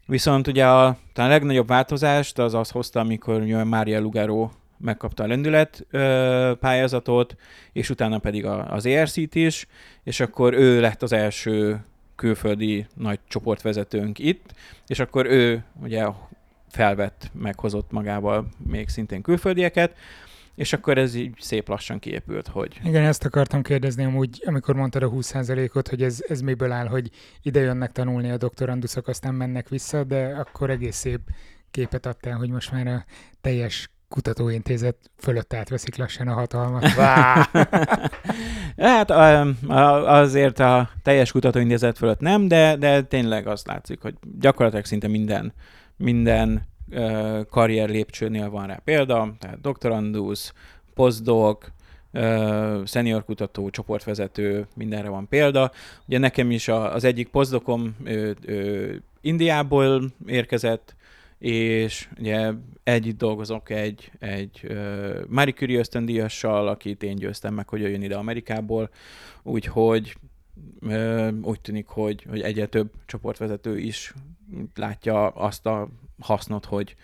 [0.05, 5.27] Viszont ugye a, talán a legnagyobb változást az az hozta, amikor Mária Lugaro megkapta a
[5.27, 7.35] lendület ö, pályázatot,
[7.73, 9.67] és utána pedig a, az ERC-t is,
[10.03, 11.83] és akkor ő lett az első
[12.17, 14.53] külföldi nagy csoportvezetőnk itt,
[14.87, 16.05] és akkor ő ugye
[16.69, 19.95] felvett, meghozott magával még szintén külföldieket,
[20.55, 22.79] és akkor ez így szép lassan kiépült, hogy...
[22.83, 27.09] Igen, ezt akartam kérdezni amúgy, amikor mondtad a 20%-ot, hogy ez, ez miből áll, hogy
[27.41, 31.19] ide jönnek tanulni a doktoranduszok, aztán mennek vissza, de akkor egész szép
[31.71, 33.05] képet adtál, hogy most már a
[33.41, 36.83] teljes kutatóintézet fölött átveszik lassan a hatalmat.
[38.77, 39.11] hát
[40.05, 45.53] azért a teljes kutatóintézet fölött nem, de, de tényleg azt látszik, hogy gyakorlatilag szinte minden,
[45.97, 46.67] minden
[47.49, 50.53] karrier lépcsőnél van rá példa, tehát doktorandusz,
[50.93, 51.65] postdoc,
[52.85, 55.71] senior kutató, csoportvezető, mindenre van példa.
[56.07, 57.95] Ugye nekem is az egyik poszdokom
[59.21, 60.95] Indiából érkezett,
[61.39, 62.51] és ugye
[62.83, 68.15] együtt dolgozok egy, egy uh, Marie Curie ösztöndíjassal, akit én győztem meg, hogy jöjjön ide
[68.15, 68.89] Amerikából,
[69.43, 70.15] úgyhogy
[70.81, 74.13] uh, úgy tűnik, hogy, hogy egyre több csoportvezető is
[74.75, 76.95] látja azt a hasznot, hogy,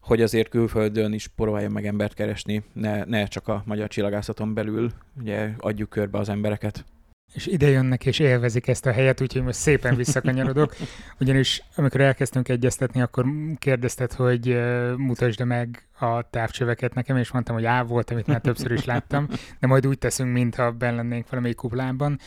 [0.00, 4.92] hogy azért külföldön is próbáljon meg embert keresni, ne, ne csak a magyar csillagászaton belül
[5.20, 6.84] ugye adjuk körbe az embereket.
[7.32, 10.76] És ide jönnek és élvezik ezt a helyet, úgyhogy most szépen visszakanyarodok.
[11.20, 13.26] Ugyanis amikor elkezdtünk egyeztetni, akkor
[13.58, 14.60] kérdezted, hogy
[14.96, 19.28] mutasd meg a távcsöveket nekem, és mondtam, hogy á, volt, amit már többször is láttam,
[19.60, 22.18] de majd úgy teszünk, mintha benn lennénk valamelyik kuplában.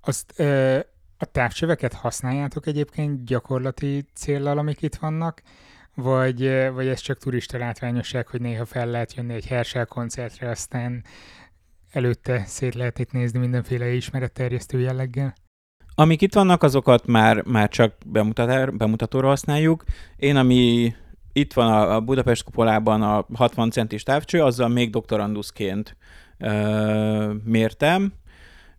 [0.00, 0.40] Azt
[1.18, 5.42] a távcsöveket használjátok egyébként gyakorlati céllal, amik itt vannak,
[5.94, 11.04] vagy, vagy ez csak turista látványosság, hogy néha fel lehet jönni egy Herschel koncertre, aztán
[11.94, 15.34] előtte szét lehet itt nézni mindenféle ismeretterjesztő jelleggel?
[15.94, 17.94] Amik itt vannak, azokat már, már csak
[18.72, 19.84] bemutatóra használjuk.
[20.16, 20.94] Én, ami
[21.32, 25.96] itt van a Budapest kupolában a 60 centis távcső, azzal még doktoranduszként
[26.38, 28.12] ö, mértem,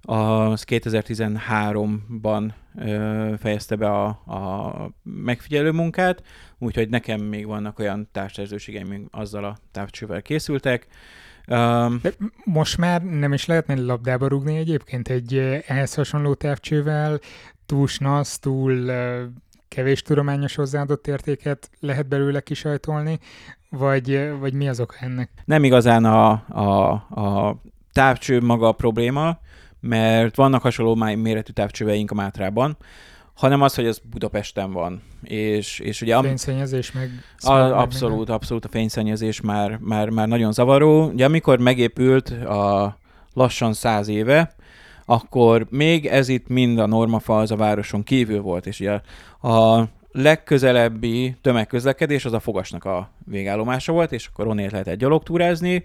[0.01, 2.51] az 2013-ban
[3.39, 6.23] fejezte be a, a megfigyelő munkát,
[6.57, 10.87] úgyhogy nekem még vannak olyan társszerzőségeim, azzal a távcsővel készültek.
[11.47, 12.11] Um, De
[12.43, 17.19] most már nem is lehetne labdába rúgni egyébként egy ehhez hasonló távcsővel,
[17.65, 18.91] túl snasz, túl
[19.67, 23.19] kevés tudományos hozzáadott értéket lehet belőle kisajtolni,
[23.69, 25.29] vagy, vagy mi az oka ennek?
[25.45, 29.39] Nem igazán a, a, a távcső maga a probléma,
[29.79, 32.77] mert vannak hasonló méretű távcsöveink a Mátrában,
[33.35, 35.01] hanem az, hogy ez Budapesten van.
[35.23, 36.15] És, és ugye...
[36.15, 37.09] Am- Fényszennyezés meg...
[37.39, 41.05] a, abszolút, abszolút a fényszennyezés már, már, már nagyon zavaró.
[41.05, 42.97] Ugye amikor megépült a
[43.33, 44.55] lassan száz éve,
[45.05, 49.01] akkor még ez itt mind a Normafa az a városon kívül volt, és ugye
[49.41, 55.83] a legközelebbi tömegközlekedés az a Fogasnak a végállomása volt, és akkor onnét lehetett gyalogtúrázni,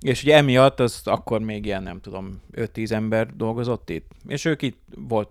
[0.00, 4.10] és ugye emiatt az akkor még ilyen, nem tudom, 5-10 ember dolgozott itt.
[4.28, 5.28] És ők itt volt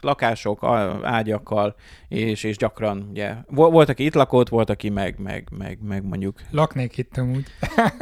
[0.00, 0.64] lakások,
[1.02, 1.74] ágyakkal,
[2.08, 6.38] és, és gyakran, ugye, volt, aki itt lakott, volt, aki meg, meg, meg, meg mondjuk...
[6.50, 7.44] Laknék itt amúgy.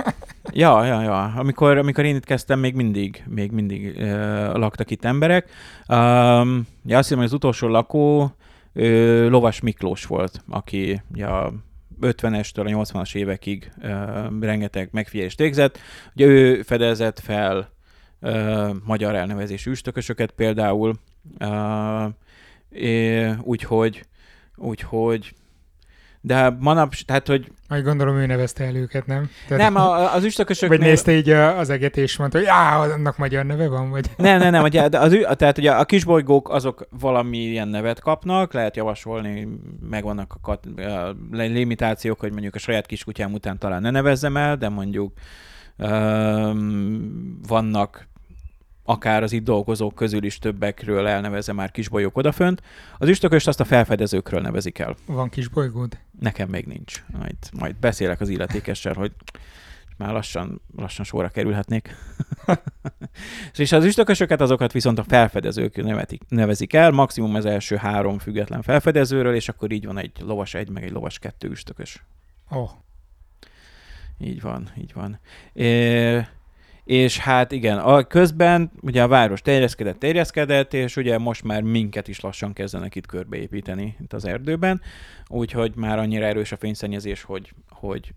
[0.53, 1.23] ja, ja, ja.
[1.25, 5.51] Amikor, amikor én itt kezdtem, még mindig, még mindig uh, laktak itt emberek.
[5.89, 11.53] Um, ja, azt hiszem, hogy az utolsó lakó uh, Lovas Miklós volt, aki ja,
[12.01, 15.79] 50-estől a 80-as évekig uh, rengeteg megfigyelést végzett.
[16.15, 17.71] Ugye ő fedezett fel
[18.21, 20.95] uh, magyar elnevezésű üstökösöket például,
[21.41, 22.13] uh,
[23.43, 24.05] úgyhogy,
[24.57, 25.35] úgyhogy
[26.21, 27.53] de manap, tehát, hogy...
[27.69, 29.31] Majd gondolom ő nevezte el őket, nem?
[29.49, 30.79] Tehát, nem, a, az üstökösöknél...
[30.79, 34.11] Vagy nézte így az eget és mondta, hogy á, annak magyar neve van, vagy...
[34.17, 39.49] Nem, nem, nem, ugye, az, tehát ugye a kisbolygók azok valamilyen nevet kapnak, lehet javasolni,
[39.81, 44.57] megvannak a, kat, a limitációk, hogy mondjuk a saját kiskutyám után talán ne nevezzem el,
[44.57, 45.13] de mondjuk
[45.79, 48.09] um, vannak
[48.89, 52.63] akár az itt dolgozók közül is többekről elneveze már kisbolyók odafönt.
[52.99, 54.97] Az üstököst azt a felfedezőkről nevezik el.
[55.07, 55.99] Van kisbolygód?
[56.21, 57.05] Nekem még nincs.
[57.19, 59.13] Majd, majd beszélek az illetékessel, hogy
[59.97, 61.95] már lassan, lassan sorra kerülhetnék.
[63.55, 68.63] és az üstökösöket azokat viszont a felfedezők nevetik, nevezik el, maximum az első három független
[68.63, 72.05] felfedezőről, és akkor így van egy lovas egy, meg egy lovas kettő üstökös.
[72.49, 72.71] Oh.
[74.19, 75.19] Így van, így van.
[75.53, 76.27] É,
[76.89, 82.09] és hát igen, a közben ugye a város terjeszkedett, terjeszkedett, és ugye most már minket
[82.09, 84.81] is lassan kezdenek itt körbeépíteni itt az erdőben,
[85.27, 88.15] úgyhogy már annyira erős a fényszennyezés, hogy, hogy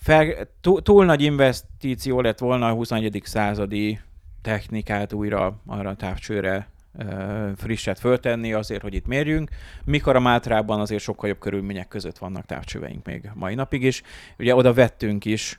[0.00, 3.20] fel, túl, túl nagy investíció lett volna a 21.
[3.24, 4.00] századi
[4.42, 6.68] technikát újra arra a távcsőre
[7.56, 9.50] frisset föltenni azért, hogy itt mérjünk,
[9.84, 14.02] mikor a Mátrában azért sokkal jobb körülmények között vannak távcsöveink még mai napig is.
[14.38, 15.58] Ugye oda vettünk is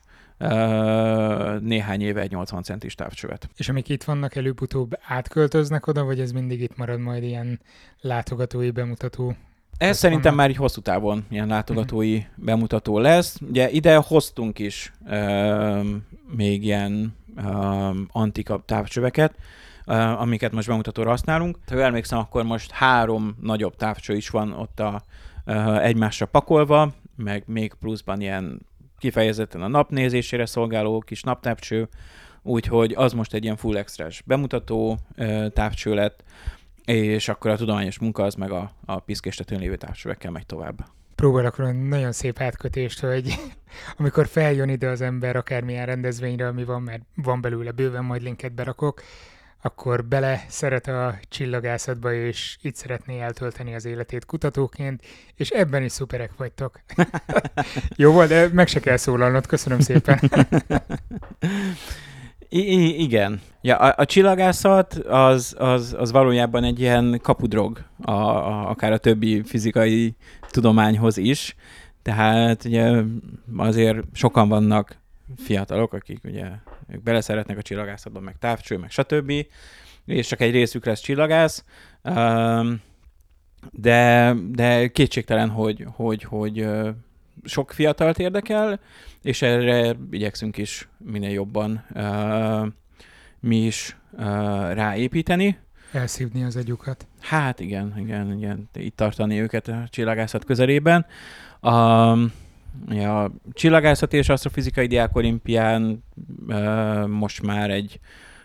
[1.60, 3.50] néhány éve egy 80 centis távcsövet.
[3.58, 7.60] És amik itt vannak, előbb-utóbb átköltöznek oda, vagy ez mindig itt marad majd ilyen
[8.02, 9.36] látogatói bemutató?
[9.78, 12.32] Ez szerintem már így hosszú távon ilyen látogatói uh-huh.
[12.36, 13.38] bemutató lesz.
[13.50, 15.86] Ugye ide hoztunk is uh,
[16.36, 19.36] még ilyen uh, antika távcsöveket,
[19.86, 21.58] uh, amiket most bemutatóra használunk.
[21.68, 25.02] Ha emlékszem, akkor most három nagyobb távcső is van ott a,
[25.46, 28.68] uh, egymásra pakolva, meg még pluszban ilyen
[29.00, 31.88] kifejezetten a napnézésére szolgáló kis naptávcső,
[32.42, 34.98] úgyhogy az most egy ilyen full extrás bemutató
[35.54, 36.24] távcső lett,
[36.86, 40.86] és akkor a tudományos munka az meg a, a piszkéstetőn lévő távcsövekkel megy tovább.
[41.16, 41.58] Próbálok
[41.88, 43.36] nagyon szép átkötést, hogy
[43.98, 48.54] amikor feljön ide az ember akármilyen rendezvényre, ami van, mert van belőle bőven, majd linket
[48.54, 49.02] berakok,
[49.62, 55.02] akkor bele szeret a csillagászatba, és itt szeretné eltölteni az életét kutatóként,
[55.36, 56.80] és ebben is szuperek vagytok.
[57.96, 60.20] Jó volt, de meg se kell szólalnod, köszönöm szépen.
[62.50, 63.42] I- igen.
[63.62, 68.98] Ja, a, a csillagászat az, az, az valójában egy ilyen kapudrog, a, a, akár a
[68.98, 70.16] többi fizikai
[70.50, 71.56] tudományhoz is.
[72.02, 73.02] Tehát ugye
[73.58, 74.98] azért sokan vannak
[75.38, 76.46] fiatalok, akik ugye
[76.92, 79.34] ők beleszeretnek a csillagászatban, meg távcső, meg stb.
[80.06, 81.64] És csak egy részük lesz csillagász.
[83.72, 86.68] De, de kétségtelen, hogy, hogy, hogy
[87.44, 88.80] sok fiatalt érdekel,
[89.22, 91.86] és erre igyekszünk is minél jobban
[93.40, 93.98] mi is
[94.74, 95.58] ráépíteni.
[95.92, 97.08] Elszívni az agyukat.
[97.20, 101.06] Hát igen, igen, igen, itt tartani őket a csillagászat közelében.
[101.62, 102.32] Um,
[102.90, 106.04] a csillagászati és asztrofizikai diák olimpián
[107.08, 108.00] most már egy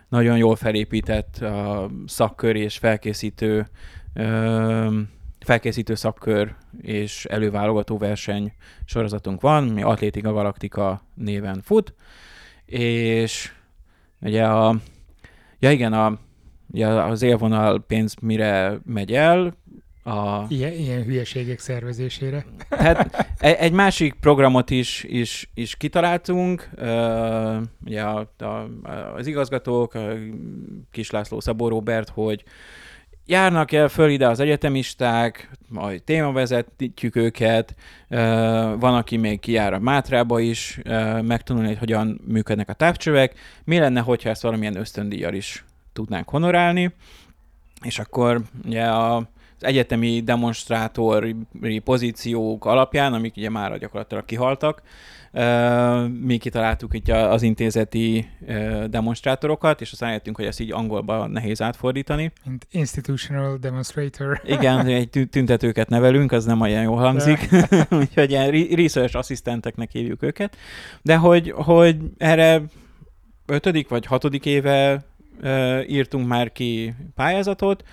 [0.08, 3.66] nagyon jól felépített a szakkör és felkészítő
[5.40, 8.52] felkészítő szakkör és előválogató verseny
[8.84, 11.94] sorozatunk van, mi Atlétika Galaktika néven fut,
[12.64, 13.52] és
[14.20, 14.76] ugye a,
[15.58, 16.18] ja igen, a,
[16.66, 19.56] ugye az élvonal pénz mire megy el,
[20.04, 20.44] a...
[20.48, 22.44] Ilyen, ilyen hülyeségek szervezésére.
[22.70, 28.68] Hát egy másik programot is, is, is kitaláltunk, uh, ugye a, a,
[29.16, 30.12] az igazgatók, a
[30.90, 32.44] Kis László Szabó Robert, hogy
[33.26, 37.74] járnak el föl ide az egyetemisták, majd témavezetjük őket,
[38.08, 38.18] uh,
[38.78, 43.38] van, aki még kijár a Mátrába is, uh, megtanulni, hogy hogyan működnek a távcsövek.
[43.64, 46.94] Mi lenne, hogyha ezt valamilyen ösztöndíjjal is tudnánk honorálni,
[47.82, 49.28] és akkor ugye a
[49.64, 51.36] egyetemi demonstrátori
[51.84, 54.82] pozíciók alapján, amik ugye már gyakorlatilag kihaltak,
[56.20, 58.28] mi kitaláltuk itt az intézeti
[58.86, 62.32] demonstrátorokat, és aztán jöttünk, hogy ezt így angolba nehéz átfordítani.
[62.70, 64.40] Institutional demonstrator.
[64.44, 67.48] Igen, egy tüntetőket nevelünk, az nem olyan jól hangzik,
[68.00, 70.56] úgyhogy ilyen research asszisztenteknek hívjuk őket,
[71.02, 72.62] de hogy, hogy erre
[73.46, 75.04] ötödik vagy hatodik éve
[75.86, 77.84] írtunk már ki pályázatot,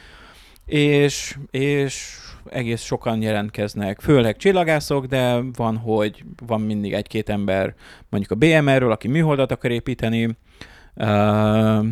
[0.71, 2.17] és, és
[2.49, 7.73] egész sokan jelentkeznek, főleg csillagászok, de van, hogy van mindig egy-két ember
[8.09, 10.37] mondjuk a BMR-ről, aki műholdat akar építeni,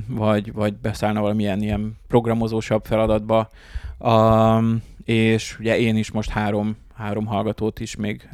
[0.08, 3.50] vagy, vagy beszállna valamilyen ilyen programozósabb feladatba.
[5.04, 8.30] és ugye én is most három, három hallgatót is még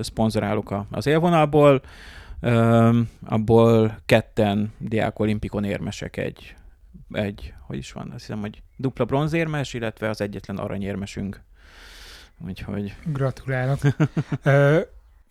[0.00, 1.82] szponzorálok az élvonalból,
[3.24, 6.54] abból ketten diák olimpikon érmesek egy,
[7.10, 11.40] egy, hogy is van, azt hiszem, hogy dupla bronzérmes, illetve az egyetlen aranyérmesünk.
[12.46, 12.94] Úgyhogy...
[13.04, 13.78] Gratulálok.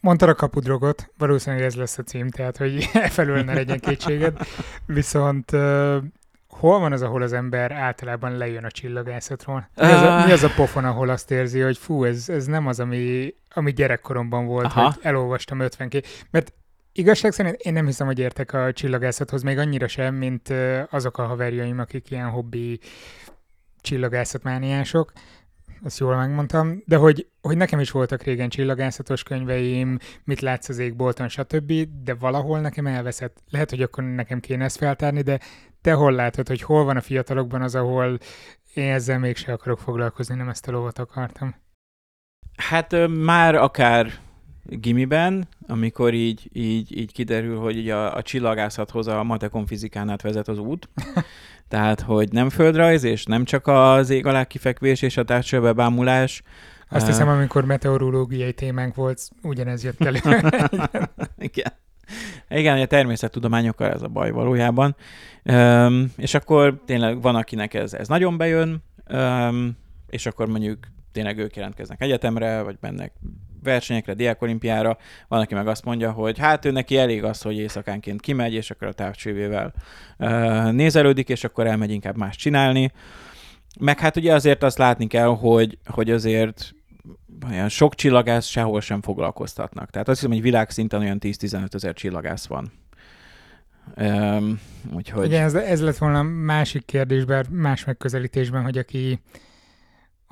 [0.01, 4.37] Mondtad a kapudrogot, valószínűleg ez lesz a cím, tehát hogy e felül ne legyen kétséged.
[4.85, 5.51] Viszont
[6.47, 9.69] hol van az, ahol az ember általában lejön a csillagászatról?
[9.75, 12.67] Mi az a, mi az a pofon, ahol azt érzi, hogy fú, ez, ez nem
[12.67, 14.83] az, ami, ami gyerekkoromban volt, Aha.
[14.83, 15.97] hogy elolvastam 50 k
[16.31, 16.53] Mert
[16.97, 20.53] igazság szerint én nem hiszem, hogy értek a csillagászathoz még annyira sem, mint
[20.89, 22.79] azok a haverjaim, akik ilyen hobbi
[23.81, 25.11] csillagászatmániások
[25.83, 30.77] ezt jól megmondtam, de hogy, hogy nekem is voltak régen csillagászatos könyveim, mit látsz az
[30.77, 31.73] égbolton, stb.,
[32.03, 33.43] de valahol nekem elveszett.
[33.49, 35.39] Lehet, hogy akkor nekem kéne ezt feltárni, de
[35.81, 38.17] te hol látod, hogy hol van a fiatalokban az, ahol
[38.73, 41.55] én ezzel mégse akarok foglalkozni, nem ezt a lovat akartam?
[42.57, 44.11] Hát már akár
[44.69, 50.21] gimiben, amikor így, így, így kiderül, hogy így a, a csillagászathoz a matekom fizikán át
[50.21, 50.89] vezet az út,
[51.69, 56.43] tehát, hogy nem földrajz, és nem csak az ég alá kifekvés és a társadalmi bámulás.
[56.89, 60.19] Azt hiszem, amikor meteorológiai témánk volt, ugyanez jött elő.
[61.37, 61.73] Igen.
[62.49, 64.95] Igen, a természettudományokkal ez a baj valójában.
[65.43, 69.77] Üm, és akkor tényleg van, akinek ez, ez nagyon bejön, üm,
[70.09, 70.77] és akkor mondjuk
[71.11, 73.13] tényleg ők jelentkeznek egyetemre, vagy mennek
[73.63, 74.97] versenyekre, diákolimpiára,
[75.27, 78.71] van, aki meg azt mondja, hogy hát ő neki elég az, hogy éjszakánként kimegy, és
[78.71, 79.73] akkor a távcsővével
[80.71, 82.91] nézelődik, és akkor elmegy inkább más csinálni.
[83.79, 86.75] Meg hát ugye azért azt látni kell, hogy, hogy azért
[87.49, 89.89] olyan sok csillagász sehol sem foglalkoztatnak.
[89.89, 92.71] Tehát azt hiszem, hogy világszinten olyan 10-15 ezer csillagász van.
[93.97, 94.59] Um,
[94.93, 95.25] úgyhogy...
[95.25, 99.19] Igen, ez, ez lett volna másik kérdés, bár más megközelítésben, hogy aki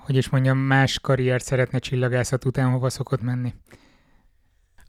[0.05, 3.53] hogy is mondjam, más karriert szeretne csillagászat után hova szokott menni?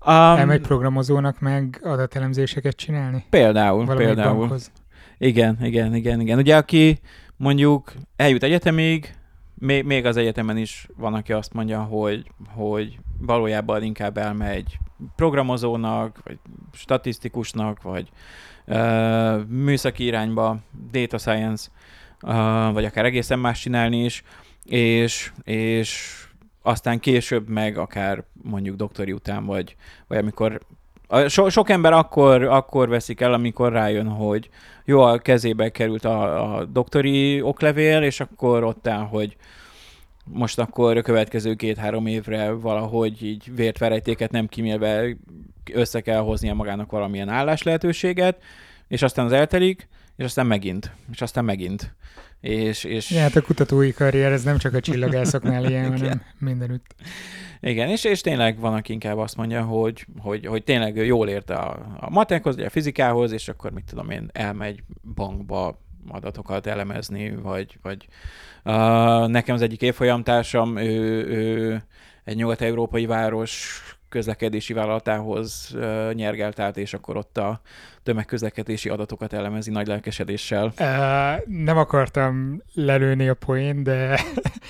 [0.07, 3.25] Um, Elmegy programozónak meg adatelemzéseket csinálni?
[3.31, 4.39] Például, Valamelyik például.
[4.39, 4.73] Bankhoz.
[5.19, 6.39] Igen, igen, igen, igen.
[6.39, 7.01] Ugye aki
[7.37, 9.15] mondjuk eljut egyetemig,
[9.55, 14.79] még, még az egyetemen is van, aki azt mondja, hogy, hogy valójában inkább elmegy
[15.17, 16.39] programozónak, vagy
[16.73, 18.09] statisztikusnak, vagy
[18.67, 20.59] uh, műszaki irányba,
[20.91, 21.69] data science,
[22.23, 24.23] uh, vagy akár egészen más csinálni is
[24.67, 26.21] és, és
[26.63, 30.61] aztán később meg akár mondjuk doktori után, vagy, vagy amikor
[31.29, 34.49] so, sok ember akkor, akkor veszik el, amikor rájön, hogy
[34.85, 39.37] jó, a kezébe került a, a doktori oklevél, és akkor ott áll, hogy
[40.25, 45.17] most akkor a következő két-három évre valahogy így vért verejtéket nem kimélve
[45.73, 48.43] össze kell hoznia magának valamilyen állás lehetőséget,
[48.89, 51.95] és aztán az eltelik, és aztán megint, és aztán megint.
[52.41, 53.11] És, és...
[53.11, 56.95] Ja, hát a kutatói karrier, ez nem csak a csillagászoknál ilyen, hanem mindenütt.
[57.61, 61.55] Igen, és, és tényleg van, aki inkább azt mondja, hogy, hogy, hogy tényleg jól érte
[61.55, 64.83] a, a matekhoz, a fizikához, és akkor mit tudom én, elmegy
[65.15, 68.07] bankba adatokat elemezni, vagy, vagy
[68.65, 71.83] uh, nekem az egyik évfolyamtársam, ő, ő
[72.25, 77.61] egy nyugat-európai város közlekedési vállalatához uh, nyergelt át, és akkor ott a
[78.03, 80.65] tömegközlekedési adatokat elemezi nagy lelkesedéssel.
[80.65, 84.21] Uh, nem akartam lelőni a poén, de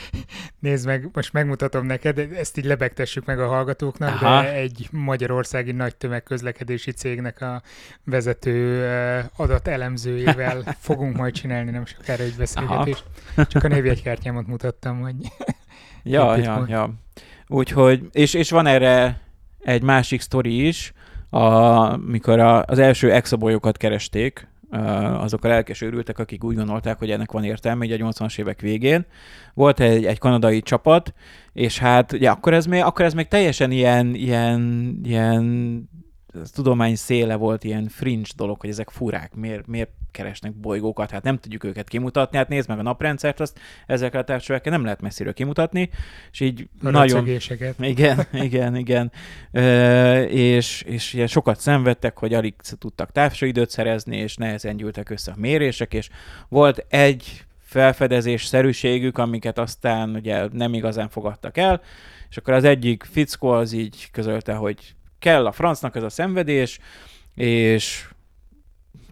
[0.61, 4.43] nézd meg, most megmutatom neked, ezt így lebegtessük meg a hallgatóknak, Aha.
[4.43, 7.63] de egy magyarországi nagy tömegközlekedési cégnek a
[8.05, 13.05] vezető uh, adatelemzőjével fogunk majd csinálni nem sokára egy beszélgetést.
[13.49, 15.15] Csak a névjegykártyámat mutattam, hogy
[16.07, 16.91] Ja, ja, ja.
[17.47, 19.21] Úgyhogy, és, és van erre
[19.67, 20.93] egy másik sztori is,
[21.31, 24.49] a, mikor a, az első exabolyokat keresték,
[25.19, 28.61] azok a lelkes őrültek, akik úgy gondolták, hogy ennek van értelme, így a 80-as évek
[28.61, 29.07] végén.
[29.55, 31.15] Volt egy, egy kanadai csapat,
[31.53, 35.89] és hát ugye akkor ez még, akkor ez még teljesen ilyen, ilyen, ilyen
[36.55, 41.39] tudomány széle volt, ilyen fringe dolog, hogy ezek furák, miért, miért keresnek bolygókat, hát nem
[41.39, 45.33] tudjuk őket kimutatni, hát nézd meg a naprendszert, azt ezekkel a távcsövekkel nem lehet messziről
[45.33, 45.91] kimutatni,
[46.33, 47.29] és így A nagyon...
[47.79, 49.13] Igen, igen, igen.
[49.53, 55.33] Ö, és, és ilyen sokat szenvedtek, hogy alig tudtak távcsőidőt szerezni, és nehezen gyűltek össze
[55.33, 56.09] a mérések, és
[56.49, 61.81] volt egy felfedezés szerűségük, amiket aztán ugye nem igazán fogadtak el,
[62.31, 66.79] és akkor az egyik fickó az így közölte, hogy kell a francnak ez a szenvedés,
[67.35, 68.09] és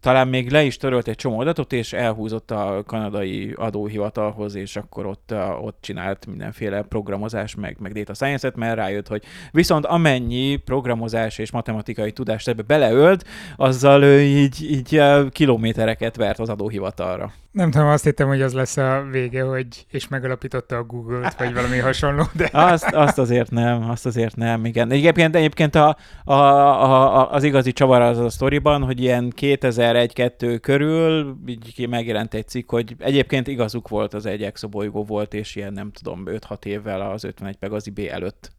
[0.05, 5.07] talán még le is törölt egy csomó adatot, és elhúzott a kanadai adóhivatalhoz, és akkor
[5.07, 11.39] ott, ott csinált mindenféle programozás, meg, meg data science-et, mert rájött, hogy viszont amennyi programozás
[11.39, 13.25] és matematikai tudást ebbe beleölt,
[13.57, 17.33] azzal ő így, így eh, kilométereket vert az adóhivatalra.
[17.55, 21.55] Nem tudom, azt hittem, hogy az lesz a vége, hogy és megalapította a Google-t, vagy
[21.55, 22.49] valami hasonló, de...
[22.53, 24.91] Azt, azt azért nem, azt azért nem, igen.
[24.91, 31.37] Egyébként, egyébként a, a, a, az igazi csavar az a sztoriban, hogy ilyen 2001-2 körül
[31.47, 35.93] így megjelent egy cikk, hogy egyébként igazuk volt, az egy exobolygó volt, és ilyen nem
[35.93, 38.53] tudom, 5-6 évvel az 51 Pegazi B előtt.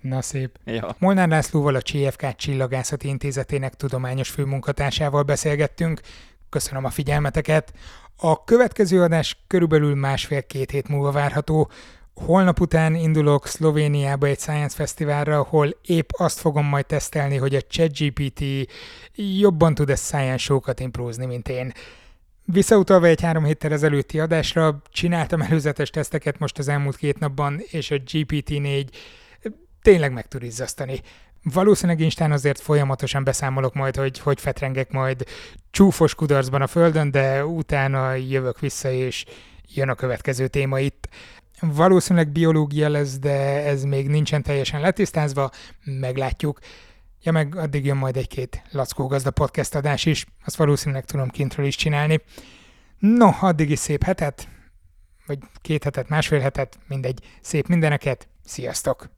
[0.00, 0.58] Na szép.
[0.64, 0.96] Ja.
[0.98, 6.00] Molnár Lászlóval a CFK Csillagászati Intézetének tudományos főmunkatársával beszélgettünk.
[6.50, 7.72] Köszönöm a figyelmeteket.
[8.16, 11.70] A következő adás körülbelül másfél-két hét múlva várható.
[12.14, 17.60] Holnap után indulok Szlovéniába egy Science Fesztiválra, ahol épp azt fogom majd tesztelni, hogy a
[17.60, 18.42] ChatGPT
[19.14, 21.72] jobban tud-e science show-kat mint én.
[22.44, 27.90] Visszautalva egy három héttel ezelőtti adásra, csináltam előzetes teszteket most az elmúlt két napban, és
[27.90, 28.86] a GPT-4
[29.82, 31.00] tényleg meg tud izzasztani.
[31.52, 35.24] Valószínűleg Instán azért folyamatosan beszámolok majd, hogy hogy fetrengek majd
[35.70, 39.24] csúfos kudarcban a földön, de utána jövök vissza, és
[39.74, 41.08] jön a következő téma itt.
[41.60, 45.50] Valószínűleg biológia lesz, de ez még nincsen teljesen letisztázva,
[45.84, 46.58] meglátjuk.
[47.22, 51.66] Ja, meg addig jön majd egy-két Lackó Gazda podcast adás is, azt valószínűleg tudom kintről
[51.66, 52.20] is csinálni.
[52.98, 54.48] No, addig is szép hetet,
[55.26, 59.17] vagy két hetet, másfél hetet, mindegy, szép mindeneket, sziasztok!